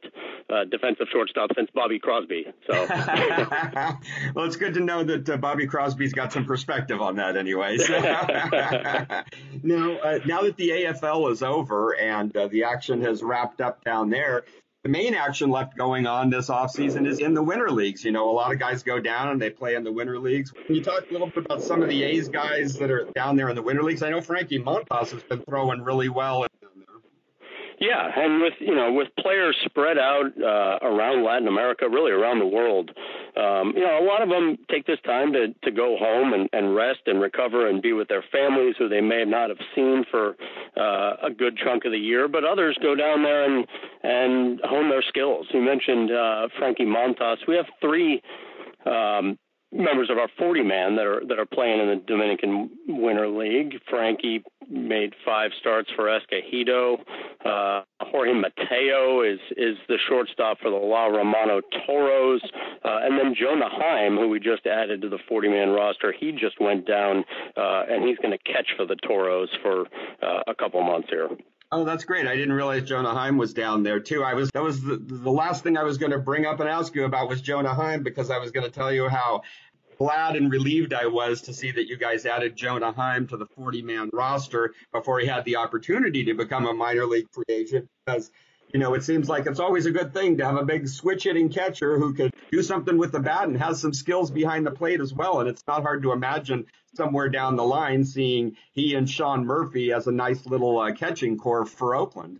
uh, 0.51 0.65
defensive 0.65 1.07
shortstop 1.11 1.49
since 1.55 1.67
Bobby 1.73 1.97
Crosby. 1.97 2.45
So. 2.67 2.73
well, 4.35 4.45
it's 4.45 4.55
good 4.55 4.75
to 4.75 4.81
know 4.81 5.03
that 5.03 5.27
uh, 5.27 5.37
Bobby 5.37 5.65
Crosby's 5.65 6.13
got 6.13 6.31
some 6.31 6.45
perspective 6.45 7.01
on 7.01 7.15
that, 7.15 7.35
anyways. 7.35 7.89
now, 9.63 9.97
uh, 9.97 10.19
now 10.27 10.43
that 10.43 10.57
the 10.57 10.69
AFL 10.69 11.31
is 11.31 11.41
over 11.41 11.97
and 11.97 12.37
uh, 12.37 12.49
the 12.49 12.65
action 12.65 13.01
has 13.01 13.23
wrapped 13.23 13.61
up 13.61 13.83
down 13.83 14.11
there, 14.11 14.43
the 14.83 14.89
main 14.89 15.13
action 15.13 15.51
left 15.51 15.77
going 15.77 16.07
on 16.07 16.29
this 16.29 16.49
offseason 16.49 17.05
is 17.05 17.19
in 17.19 17.35
the 17.35 17.43
winter 17.43 17.69
leagues. 17.69 18.03
You 18.03 18.11
know, 18.11 18.29
a 18.29 18.33
lot 18.33 18.51
of 18.51 18.59
guys 18.59 18.81
go 18.81 18.99
down 18.99 19.29
and 19.29 19.39
they 19.41 19.51
play 19.51 19.75
in 19.75 19.83
the 19.83 19.91
winter 19.91 20.17
leagues. 20.17 20.51
Can 20.51 20.75
you 20.75 20.83
talk 20.83 21.03
a 21.09 21.13
little 21.13 21.27
bit 21.27 21.45
about 21.45 21.61
some 21.61 21.83
of 21.83 21.89
the 21.89 22.03
A's 22.03 22.27
guys 22.27 22.77
that 22.77 22.89
are 22.89 23.05
down 23.13 23.35
there 23.35 23.49
in 23.49 23.55
the 23.55 23.61
winter 23.61 23.83
leagues? 23.83 24.01
I 24.01 24.09
know 24.09 24.21
Frankie 24.21 24.59
Montas 24.59 25.11
has 25.11 25.23
been 25.23 25.41
throwing 25.43 25.81
really 25.81 26.09
well. 26.09 26.45
Yeah, 27.81 28.11
and 28.15 28.43
with 28.43 28.53
you 28.59 28.75
know 28.75 28.93
with 28.93 29.07
players 29.19 29.57
spread 29.65 29.97
out 29.97 30.27
uh, 30.39 30.77
around 30.85 31.25
Latin 31.25 31.47
America, 31.47 31.89
really 31.89 32.11
around 32.11 32.37
the 32.37 32.45
world, 32.45 32.91
um, 33.35 33.73
you 33.75 33.81
know 33.81 33.97
a 33.99 34.05
lot 34.05 34.21
of 34.21 34.29
them 34.29 34.55
take 34.69 34.85
this 34.85 34.99
time 35.03 35.33
to 35.33 35.47
to 35.63 35.71
go 35.71 35.97
home 35.97 36.31
and, 36.31 36.47
and 36.53 36.75
rest 36.75 36.99
and 37.07 37.19
recover 37.19 37.67
and 37.67 37.81
be 37.81 37.91
with 37.91 38.07
their 38.07 38.23
families 38.31 38.75
who 38.77 38.87
they 38.87 39.01
may 39.01 39.25
not 39.25 39.49
have 39.49 39.57
seen 39.73 40.05
for 40.11 40.35
uh, 40.77 41.25
a 41.25 41.31
good 41.35 41.57
chunk 41.57 41.83
of 41.83 41.91
the 41.91 41.97
year. 41.97 42.27
But 42.27 42.43
others 42.45 42.77
go 42.83 42.93
down 42.93 43.23
there 43.23 43.45
and 43.45 43.65
and 44.03 44.61
hone 44.63 44.91
their 44.91 45.01
skills. 45.01 45.47
You 45.49 45.61
mentioned 45.61 46.11
uh, 46.11 46.49
Frankie 46.59 46.85
Montas. 46.85 47.37
We 47.47 47.55
have 47.55 47.65
three. 47.81 48.21
Um, 48.85 49.39
members 49.71 50.09
of 50.09 50.17
our 50.17 50.27
40 50.37 50.63
man 50.63 50.95
that 50.97 51.05
are 51.05 51.21
that 51.27 51.39
are 51.39 51.45
playing 51.45 51.79
in 51.79 51.87
the 51.87 52.03
Dominican 52.05 52.69
Winter 52.87 53.27
League. 53.27 53.75
Frankie 53.89 54.43
made 54.69 55.13
five 55.25 55.51
starts 55.59 55.89
for 55.95 56.05
Escogido. 56.05 56.99
Uh, 57.45 57.83
Jorge 58.01 58.33
Mateo 58.33 59.21
is 59.21 59.39
is 59.55 59.77
the 59.87 59.97
shortstop 60.09 60.59
for 60.59 60.69
the 60.69 60.77
La 60.77 61.05
Romana 61.05 61.61
Toros, 61.85 62.41
uh, 62.83 62.99
and 63.03 63.17
then 63.17 63.33
Jonah 63.39 63.69
Heim, 63.69 64.17
who 64.17 64.27
we 64.29 64.39
just 64.39 64.65
added 64.65 65.01
to 65.01 65.09
the 65.09 65.19
40 65.27 65.49
man 65.49 65.69
roster. 65.69 66.13
He 66.17 66.31
just 66.31 66.59
went 66.59 66.85
down, 66.85 67.23
uh, 67.55 67.83
and 67.89 68.07
he's 68.07 68.17
going 68.17 68.37
to 68.37 68.51
catch 68.51 68.67
for 68.75 68.85
the 68.85 68.95
Toros 68.95 69.49
for 69.61 69.85
uh, 70.21 70.43
a 70.47 70.55
couple 70.55 70.81
months 70.83 71.09
here. 71.09 71.29
Oh, 71.73 71.85
that's 71.85 72.03
great. 72.03 72.27
I 72.27 72.35
didn't 72.35 72.53
realize 72.53 72.83
Jonah 72.83 73.13
Heim 73.13 73.37
was 73.37 73.53
down 73.53 73.83
there 73.83 74.01
too. 74.01 74.23
I 74.23 74.33
was 74.33 74.49
that 74.53 74.61
was 74.61 74.81
the, 74.81 74.97
the 74.97 75.31
last 75.31 75.63
thing 75.63 75.77
I 75.77 75.83
was 75.83 75.97
going 75.97 76.11
to 76.11 76.17
bring 76.17 76.45
up 76.45 76.59
and 76.59 76.67
ask 76.67 76.93
you 76.95 77.05
about 77.05 77.29
was 77.29 77.41
Jonah 77.41 77.73
Heim 77.73 78.03
because 78.03 78.29
I 78.29 78.39
was 78.39 78.51
going 78.51 78.65
to 78.65 78.71
tell 78.71 78.91
you 78.91 79.07
how 79.07 79.43
glad 79.97 80.35
and 80.35 80.51
relieved 80.51 80.93
I 80.93 81.05
was 81.05 81.41
to 81.43 81.53
see 81.53 81.71
that 81.71 81.87
you 81.87 81.95
guys 81.95 82.25
added 82.25 82.57
Jonah 82.57 82.91
Heim 82.91 83.27
to 83.27 83.37
the 83.37 83.45
40 83.45 83.83
man 83.83 84.09
roster 84.11 84.73
before 84.91 85.19
he 85.19 85.27
had 85.27 85.45
the 85.45 85.55
opportunity 85.57 86.25
to 86.25 86.33
become 86.33 86.65
a 86.65 86.73
minor 86.73 87.05
league 87.05 87.27
free 87.31 87.45
agent 87.47 87.87
because 88.05 88.31
you 88.73 88.79
know, 88.79 88.93
it 88.93 89.03
seems 89.03 89.27
like 89.29 89.45
it's 89.47 89.59
always 89.59 89.85
a 89.85 89.91
good 89.91 90.13
thing 90.13 90.37
to 90.37 90.45
have 90.45 90.55
a 90.55 90.65
big 90.65 90.87
switch 90.87 91.23
hitting 91.23 91.49
catcher 91.49 91.97
who 91.97 92.13
could 92.13 92.33
do 92.51 92.61
something 92.63 92.97
with 92.97 93.11
the 93.11 93.19
bat 93.19 93.47
and 93.47 93.57
has 93.57 93.81
some 93.81 93.93
skills 93.93 94.31
behind 94.31 94.65
the 94.65 94.71
plate 94.71 95.01
as 95.01 95.13
well. 95.13 95.39
And 95.39 95.49
it's 95.49 95.63
not 95.67 95.83
hard 95.83 96.03
to 96.03 96.11
imagine 96.11 96.65
somewhere 96.95 97.29
down 97.29 97.55
the 97.55 97.63
line 97.63 98.03
seeing 98.03 98.57
he 98.73 98.95
and 98.95 99.09
Sean 99.09 99.45
Murphy 99.45 99.91
as 99.91 100.07
a 100.07 100.11
nice 100.11 100.45
little 100.45 100.79
uh, 100.79 100.93
catching 100.93 101.37
core 101.37 101.65
for 101.65 101.95
Oakland. 101.95 102.39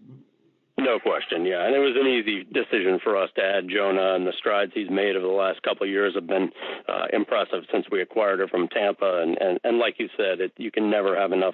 No 0.82 0.98
question, 0.98 1.46
yeah, 1.46 1.68
and 1.68 1.76
it 1.76 1.80
was 1.80 1.96
an 1.96 2.08
easy 2.08 2.44
decision 2.44 3.00
for 3.04 3.16
us 3.16 3.30
to 3.36 3.44
add 3.44 3.70
Jonah, 3.70 4.16
and 4.16 4.26
the 4.26 4.34
strides 4.40 4.72
he's 4.74 4.90
made 4.90 5.16
over 5.16 5.28
the 5.28 5.32
last 5.32 5.62
couple 5.62 5.84
of 5.84 5.92
years 5.92 6.16
have 6.16 6.26
been 6.26 6.50
uh, 6.90 7.06
impressive 7.14 7.66
since 7.72 7.86
we 7.92 8.02
acquired 8.02 8.40
her 8.40 8.48
from 8.48 8.68
Tampa. 8.68 9.22
And 9.22 9.38
and, 9.40 9.60
and 9.64 9.78
like 9.78 10.00
you 10.00 10.10
said, 10.18 10.42
it, 10.42 10.54
you 10.58 10.72
can 10.72 10.90
never 10.90 11.16
have 11.16 11.34
enough 11.34 11.54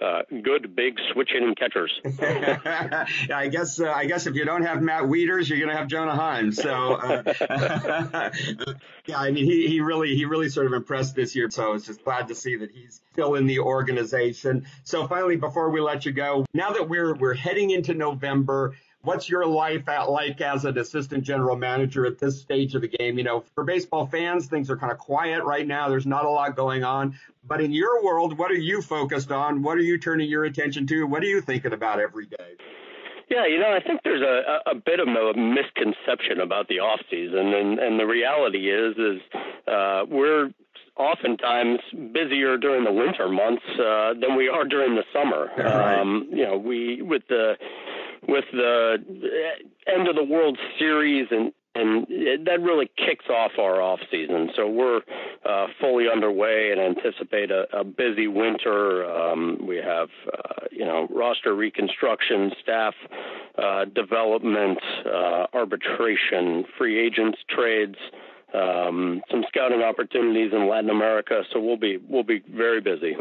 uh, 0.00 0.22
good 0.42 0.74
big 0.74 0.96
switch 1.12 1.30
hitting 1.34 1.54
catchers. 1.54 1.92
I 3.30 3.48
guess 3.48 3.78
uh, 3.78 3.90
I 3.90 4.06
guess 4.06 4.26
if 4.26 4.36
you 4.36 4.46
don't 4.46 4.62
have 4.62 4.80
Matt 4.80 5.02
Wieters, 5.02 5.50
you're 5.50 5.58
going 5.58 5.70
to 5.70 5.76
have 5.76 5.88
Jonah 5.88 6.16
Heim. 6.16 6.50
So 6.50 6.94
uh, 6.94 7.22
yeah, 9.04 9.18
I 9.18 9.32
mean 9.32 9.44
he, 9.44 9.66
he 9.66 9.80
really 9.82 10.14
he 10.14 10.24
really 10.24 10.48
sort 10.48 10.66
of 10.66 10.72
impressed 10.72 11.14
this 11.14 11.36
year. 11.36 11.50
So 11.50 11.74
it's 11.74 11.84
just 11.84 12.02
glad 12.04 12.28
to 12.28 12.34
see 12.34 12.56
that 12.56 12.70
he's 12.70 13.02
still 13.12 13.34
in 13.34 13.46
the 13.46 13.58
organization. 13.58 14.64
So 14.84 15.06
finally, 15.06 15.36
before 15.36 15.68
we 15.68 15.82
let 15.82 16.06
you 16.06 16.12
go, 16.12 16.46
now 16.54 16.70
that 16.70 16.88
we're 16.88 17.14
we're 17.14 17.34
heading 17.34 17.70
into 17.70 17.92
November. 17.92 18.61
What's 19.02 19.28
your 19.28 19.44
life 19.46 19.88
at 19.88 20.10
like 20.10 20.40
as 20.40 20.64
an 20.64 20.78
assistant 20.78 21.24
general 21.24 21.56
manager 21.56 22.06
at 22.06 22.18
this 22.18 22.40
stage 22.40 22.76
of 22.76 22.82
the 22.82 22.88
game? 22.88 23.18
You 23.18 23.24
know, 23.24 23.44
for 23.54 23.64
baseball 23.64 24.06
fans, 24.06 24.46
things 24.46 24.70
are 24.70 24.76
kind 24.76 24.92
of 24.92 24.98
quiet 24.98 25.42
right 25.42 25.66
now. 25.66 25.88
There's 25.88 26.06
not 26.06 26.24
a 26.24 26.30
lot 26.30 26.54
going 26.54 26.84
on. 26.84 27.18
But 27.44 27.60
in 27.60 27.72
your 27.72 28.04
world, 28.04 28.38
what 28.38 28.52
are 28.52 28.62
you 28.70 28.80
focused 28.80 29.32
on? 29.32 29.62
What 29.62 29.76
are 29.76 29.82
you 29.82 29.98
turning 29.98 30.30
your 30.30 30.44
attention 30.44 30.86
to? 30.86 31.04
What 31.04 31.24
are 31.24 31.26
you 31.26 31.40
thinking 31.40 31.72
about 31.72 31.98
every 31.98 32.26
day? 32.26 32.56
Yeah, 33.28 33.46
you 33.46 33.58
know, 33.58 33.72
I 33.74 33.80
think 33.80 34.02
there's 34.04 34.22
a, 34.22 34.70
a 34.70 34.74
bit 34.74 35.00
of 35.00 35.08
a 35.08 35.32
misconception 35.34 36.40
about 36.40 36.68
the 36.68 36.80
off 36.80 37.00
season, 37.10 37.54
and 37.54 37.78
and 37.78 37.98
the 37.98 38.04
reality 38.04 38.70
is 38.70 38.94
is 38.96 39.22
uh, 39.66 40.04
we're 40.08 40.50
oftentimes 40.96 41.80
busier 42.12 42.58
during 42.58 42.84
the 42.84 42.92
winter 42.92 43.28
months 43.28 43.62
uh, 43.80 44.12
than 44.20 44.36
we 44.36 44.48
are 44.48 44.64
during 44.64 44.94
the 44.94 45.04
summer. 45.12 45.50
Right. 45.56 45.98
Um, 45.98 46.28
you 46.30 46.44
know, 46.44 46.58
we 46.58 47.00
with 47.00 47.22
the 47.28 47.54
with 48.26 48.44
the 48.52 48.96
end 49.86 50.08
of 50.08 50.16
the 50.16 50.24
World 50.24 50.58
Series 50.78 51.28
and 51.30 51.52
and 51.74 52.06
that 52.46 52.60
really 52.60 52.90
kicks 52.98 53.24
off 53.30 53.52
our 53.58 53.80
off 53.80 54.00
season. 54.10 54.50
So 54.54 54.68
we're 54.68 55.00
uh, 55.48 55.68
fully 55.80 56.04
underway 56.12 56.70
and 56.70 56.80
anticipate 56.80 57.50
a, 57.50 57.64
a 57.72 57.82
busy 57.82 58.26
winter. 58.26 59.10
Um, 59.10 59.58
we 59.66 59.76
have 59.76 60.08
uh, 60.26 60.66
you 60.70 60.84
know 60.84 61.08
roster 61.10 61.54
reconstruction, 61.54 62.52
staff 62.62 62.94
uh, 63.56 63.86
development, 63.86 64.78
uh, 65.06 65.46
arbitration, 65.54 66.64
free 66.76 67.04
agents 67.04 67.38
trades. 67.48 67.96
Um, 68.54 69.22
some 69.30 69.44
scouting 69.48 69.80
opportunities 69.80 70.52
in 70.52 70.68
Latin 70.68 70.90
America, 70.90 71.42
so 71.52 71.58
we'll 71.58 71.78
be 71.78 71.98
we'll 72.06 72.22
be 72.22 72.42
very 72.54 72.82
busy. 72.82 73.16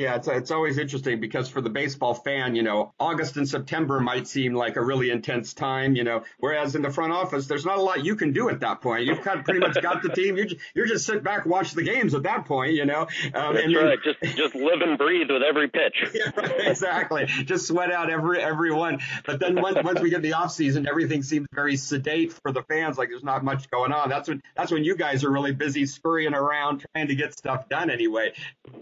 Yeah, 0.00 0.14
it's 0.14 0.28
it's 0.28 0.50
always 0.50 0.78
interesting 0.78 1.20
because 1.20 1.50
for 1.50 1.60
the 1.60 1.68
baseball 1.68 2.14
fan, 2.14 2.54
you 2.54 2.62
know, 2.62 2.94
August 2.98 3.36
and 3.36 3.46
September 3.46 4.00
might 4.00 4.26
seem 4.26 4.54
like 4.54 4.76
a 4.76 4.82
really 4.82 5.10
intense 5.10 5.52
time, 5.52 5.94
you 5.94 6.04
know, 6.04 6.24
whereas 6.38 6.74
in 6.74 6.80
the 6.80 6.88
front 6.88 7.12
office, 7.12 7.46
there's 7.46 7.66
not 7.66 7.76
a 7.76 7.82
lot 7.82 8.02
you 8.02 8.16
can 8.16 8.32
do 8.32 8.48
at 8.48 8.60
that 8.60 8.80
point. 8.80 9.04
You've 9.04 9.20
kind 9.20 9.40
of 9.40 9.44
pretty 9.44 9.60
much 9.60 9.76
got 9.82 10.02
the 10.02 10.08
team. 10.14 10.38
You're 10.38 10.46
just, 10.46 10.62
you're 10.74 10.86
just 10.86 11.04
sit 11.04 11.22
back, 11.22 11.44
watch 11.44 11.72
the 11.72 11.82
games 11.82 12.14
at 12.14 12.22
that 12.22 12.46
point, 12.46 12.72
you 12.72 12.86
know. 12.86 13.02
Um, 13.02 13.08
That's 13.52 13.66
and 13.66 13.76
right. 13.76 13.98
just 14.02 14.22
just 14.38 14.54
live 14.54 14.80
and 14.80 14.96
breathe 14.96 15.30
with 15.30 15.42
every 15.42 15.68
pitch. 15.68 16.02
Yeah, 16.14 16.30
right, 16.34 16.68
exactly. 16.68 17.26
Just 17.26 17.66
sweat 17.66 17.92
out 17.92 18.08
every 18.08 18.40
every 18.42 18.72
one. 18.72 19.00
But 19.26 19.38
then 19.38 19.60
once 19.60 19.76
once 19.84 20.00
we 20.00 20.08
get 20.08 20.22
the 20.22 20.32
off 20.32 20.50
season, 20.50 20.88
everything 20.88 21.22
seems 21.22 21.46
very 21.52 21.76
sedate 21.76 22.32
for 22.32 22.52
the 22.52 22.62
fans. 22.62 22.96
Like 22.96 23.10
there's 23.10 23.22
not 23.22 23.44
much 23.44 23.70
going 23.70 23.92
on. 23.92 24.08
That's 24.08 24.30
when 24.30 24.42
that's 24.56 24.72
when 24.72 24.82
you 24.82 24.96
guys 24.96 25.24
are 25.24 25.30
really 25.30 25.52
busy 25.52 25.84
scurrying 25.84 26.32
around 26.32 26.86
trying 26.94 27.08
to 27.08 27.14
get 27.14 27.36
stuff 27.36 27.68
done. 27.68 27.90
Anyway, 27.90 28.32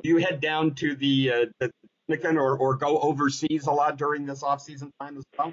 you 0.05 0.19
head 0.19 0.41
down 0.41 0.75
to 0.77 0.95
the 0.95 1.08
the, 1.09 1.33
uh, 1.33 1.69
the 2.09 2.39
or, 2.39 2.57
or 2.59 2.77
go 2.77 2.99
overseas 3.01 3.67
a 3.67 3.73
lot 3.73 3.97
during 3.99 4.27
this 4.27 4.43
off 4.43 4.61
season 4.61 4.91
time 5.01 5.17
as 5.17 5.25
well? 5.39 5.53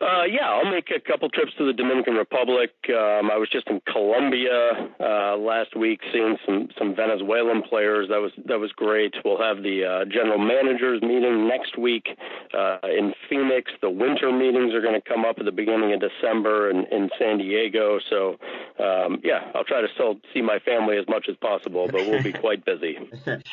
Uh, 0.00 0.24
yeah, 0.24 0.50
I'll 0.50 0.70
make 0.70 0.90
a 0.90 0.98
couple 0.98 1.28
trips 1.28 1.52
to 1.56 1.66
the 1.66 1.72
Dominican 1.72 2.14
Republic. 2.14 2.70
Um, 2.88 3.30
I 3.30 3.36
was 3.36 3.48
just 3.52 3.68
in 3.68 3.80
Colombia 3.86 4.90
uh, 4.98 5.36
last 5.36 5.76
week, 5.76 6.00
seeing 6.12 6.36
some 6.44 6.68
some 6.76 6.96
Venezuelan 6.96 7.62
players. 7.62 8.08
That 8.08 8.18
was 8.18 8.32
that 8.46 8.58
was 8.58 8.72
great. 8.72 9.14
We'll 9.24 9.40
have 9.40 9.62
the 9.62 9.84
uh, 9.86 10.04
general 10.10 10.38
managers 10.38 11.00
meeting 11.00 11.46
next 11.46 11.78
week 11.78 12.08
uh, 12.52 12.78
in 12.82 13.14
Phoenix. 13.30 13.70
The 13.80 13.90
winter 13.90 14.32
meetings 14.32 14.74
are 14.74 14.80
going 14.80 15.00
to 15.00 15.08
come 15.08 15.24
up 15.24 15.36
at 15.38 15.44
the 15.44 15.52
beginning 15.52 15.94
of 15.94 16.00
December 16.00 16.70
in, 16.70 16.86
in 16.90 17.08
San 17.16 17.38
Diego. 17.38 18.00
So, 18.10 18.36
um, 18.82 19.20
yeah, 19.22 19.52
I'll 19.54 19.64
try 19.64 19.80
to 19.80 19.88
still 19.94 20.16
see 20.34 20.42
my 20.42 20.58
family 20.58 20.98
as 20.98 21.06
much 21.08 21.26
as 21.30 21.36
possible, 21.36 21.86
but 21.86 22.04
we'll 22.06 22.22
be 22.22 22.32
quite 22.44 22.64
busy. 22.64 22.98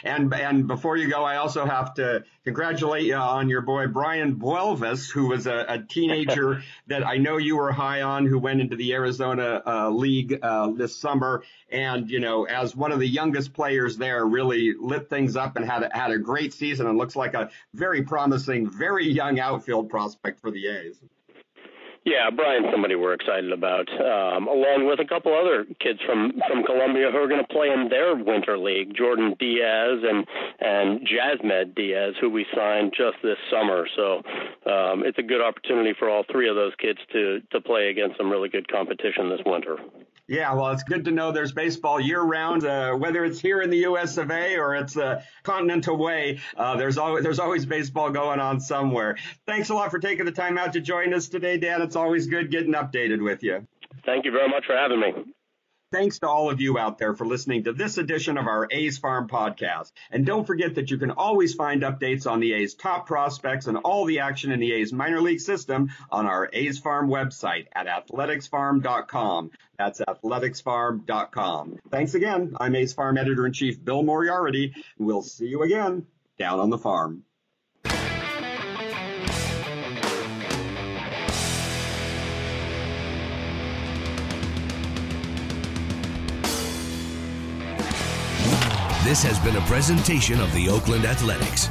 and 0.03 0.33
and 0.33 0.67
before 0.67 0.97
you 0.97 1.07
go, 1.07 1.23
I 1.23 1.37
also 1.37 1.65
have 1.65 1.93
to 1.95 2.23
congratulate 2.45 3.05
you 3.05 3.15
on 3.15 3.47
your 3.47 3.61
boy 3.61 3.85
Brayan 3.85 4.37
Buelvas, 4.37 5.11
who 5.11 5.27
was 5.27 5.45
a, 5.45 5.65
a 5.67 5.77
that 6.87 7.05
I 7.05 7.17
know 7.17 7.37
you 7.37 7.57
were 7.57 7.71
high 7.71 8.01
on, 8.01 8.25
who 8.25 8.39
went 8.39 8.61
into 8.61 8.75
the 8.75 8.93
Arizona 8.93 9.61
uh, 9.65 9.89
League 9.89 10.39
uh, 10.41 10.71
this 10.71 10.95
summer, 10.95 11.43
and 11.69 12.09
you 12.09 12.19
know, 12.19 12.45
as 12.45 12.75
one 12.75 12.91
of 12.91 12.99
the 12.99 13.07
youngest 13.07 13.53
players 13.53 13.97
there, 13.97 14.25
really 14.25 14.73
lit 14.79 15.09
things 15.09 15.35
up 15.35 15.55
and 15.55 15.65
had 15.65 15.83
a, 15.83 15.89
had 15.93 16.11
a 16.11 16.17
great 16.17 16.53
season, 16.53 16.87
and 16.87 16.97
looks 16.97 17.15
like 17.15 17.33
a 17.33 17.49
very 17.73 18.03
promising, 18.03 18.69
very 18.69 19.07
young 19.07 19.39
outfield 19.39 19.89
prospect 19.89 20.39
for 20.39 20.51
the 20.51 20.67
A's. 20.67 20.99
Yeah, 22.03 22.31
Brayan's 22.31 22.65
somebody 22.71 22.95
we're 22.95 23.13
excited 23.13 23.51
about, 23.51 23.87
um, 24.01 24.47
along 24.47 24.87
with 24.87 24.99
a 24.99 25.05
couple 25.05 25.37
other 25.37 25.65
kids 25.79 25.99
from 26.03 26.33
from 26.47 26.63
Colombia 26.63 27.11
who 27.11 27.17
are 27.17 27.27
going 27.27 27.45
to 27.45 27.53
play 27.53 27.69
in 27.69 27.89
their 27.89 28.15
winter 28.15 28.57
league. 28.57 28.95
Jordan 28.95 29.35
Diaz 29.37 29.99
and 30.01 30.25
and 30.59 31.07
Jasmed 31.07 31.75
Diaz, 31.75 32.15
who 32.19 32.31
we 32.31 32.47
signed 32.55 32.93
just 32.97 33.17
this 33.21 33.37
summer. 33.51 33.87
So 33.95 34.23
um, 34.65 35.03
it's 35.05 35.19
a 35.19 35.23
good 35.23 35.41
opportunity 35.41 35.93
for 35.97 36.09
all 36.09 36.23
three 36.31 36.49
of 36.49 36.55
those 36.55 36.73
kids 36.79 36.97
to 37.13 37.41
to 37.51 37.61
play 37.61 37.89
against 37.89 38.17
some 38.17 38.31
really 38.31 38.49
good 38.49 38.67
competition 38.67 39.29
this 39.29 39.41
winter. 39.45 39.77
Yeah, 40.31 40.53
well, 40.53 40.71
it's 40.71 40.83
good 40.83 41.03
to 41.03 41.11
know 41.11 41.33
there's 41.33 41.51
baseball 41.51 41.99
year 41.99 42.21
round, 42.21 42.63
uh, 42.63 42.93
whether 42.93 43.25
it's 43.25 43.41
here 43.41 43.61
in 43.61 43.69
the 43.69 43.79
U.S. 43.79 44.15
of 44.15 44.31
A. 44.31 44.55
or 44.55 44.75
it's 44.75 44.95
a 44.95 45.25
continent 45.43 45.87
away. 45.87 46.39
Uh, 46.55 46.77
there's 46.77 46.97
always 46.97 47.21
there's 47.21 47.39
always 47.39 47.65
baseball 47.65 48.11
going 48.11 48.39
on 48.39 48.61
somewhere. 48.61 49.17
Thanks 49.45 49.71
a 49.71 49.73
lot 49.73 49.91
for 49.91 49.99
taking 49.99 50.23
the 50.23 50.31
time 50.31 50.57
out 50.57 50.71
to 50.71 50.79
join 50.79 51.13
us 51.13 51.27
today, 51.27 51.57
Dan. 51.57 51.81
It's 51.81 51.97
always 51.97 52.27
good 52.27 52.49
getting 52.49 52.75
updated 52.75 53.21
with 53.21 53.43
you. 53.43 53.67
Thank 54.05 54.23
you 54.23 54.31
very 54.31 54.47
much 54.47 54.65
for 54.65 54.77
having 54.77 55.01
me. 55.01 55.33
Thanks 55.91 56.19
to 56.19 56.27
all 56.29 56.49
of 56.49 56.61
you 56.61 56.77
out 56.77 56.99
there 56.99 57.13
for 57.13 57.25
listening 57.25 57.65
to 57.65 57.73
this 57.73 57.97
edition 57.97 58.37
of 58.37 58.47
our 58.47 58.65
A's 58.71 58.97
Farm 58.97 59.27
podcast. 59.27 59.91
And 60.09 60.25
don't 60.25 60.47
forget 60.47 60.75
that 60.75 60.89
you 60.89 60.97
can 60.97 61.11
always 61.11 61.53
find 61.53 61.81
updates 61.81 62.25
on 62.25 62.39
the 62.39 62.53
A's 62.53 62.75
top 62.75 63.07
prospects 63.07 63.67
and 63.67 63.75
all 63.75 64.05
the 64.05 64.19
action 64.19 64.53
in 64.53 64.61
the 64.61 64.71
A's 64.71 64.93
minor 64.93 65.19
league 65.19 65.41
system 65.41 65.91
on 66.09 66.27
our 66.27 66.49
A's 66.53 66.79
Farm 66.79 67.09
website 67.09 67.67
at 67.73 67.87
athleticsfarm.com. 67.87 69.51
That's 69.77 69.99
athleticsfarm.com. 69.99 71.79
Thanks 71.89 72.13
again. 72.13 72.55
I'm 72.57 72.73
A's 72.75 72.93
Farm 72.93 73.17
editor 73.17 73.45
in 73.45 73.51
chief 73.51 73.83
Bill 73.83 74.01
Moriarty. 74.01 74.73
We'll 74.97 75.23
see 75.23 75.47
you 75.47 75.63
again 75.63 76.07
down 76.39 76.61
on 76.61 76.69
the 76.69 76.77
farm. 76.77 77.23
This 89.11 89.23
has 89.23 89.39
been 89.39 89.57
a 89.57 89.67
presentation 89.67 90.39
of 90.39 90.53
the 90.53 90.69
Oakland 90.69 91.03
Athletics. 91.03 91.67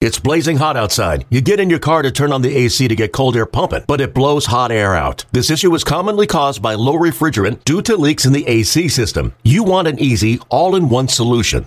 It's 0.00 0.20
blazing 0.20 0.58
hot 0.58 0.76
outside. 0.76 1.26
You 1.28 1.40
get 1.40 1.58
in 1.58 1.68
your 1.68 1.80
car 1.80 2.02
to 2.02 2.12
turn 2.12 2.30
on 2.30 2.42
the 2.42 2.56
AC 2.56 2.86
to 2.86 2.94
get 2.94 3.12
cold 3.12 3.36
air 3.36 3.46
pumping, 3.46 3.82
but 3.88 4.00
it 4.00 4.14
blows 4.14 4.46
hot 4.46 4.70
air 4.70 4.94
out. 4.94 5.24
This 5.32 5.50
issue 5.50 5.74
is 5.74 5.82
commonly 5.82 6.28
caused 6.28 6.62
by 6.62 6.74
low 6.74 6.94
refrigerant 6.94 7.64
due 7.64 7.82
to 7.82 7.96
leaks 7.96 8.26
in 8.26 8.32
the 8.32 8.46
AC 8.46 8.86
system. 8.86 9.34
You 9.42 9.64
want 9.64 9.88
an 9.88 9.98
easy, 9.98 10.38
all 10.48 10.76
in 10.76 10.88
one 10.88 11.08
solution 11.08 11.66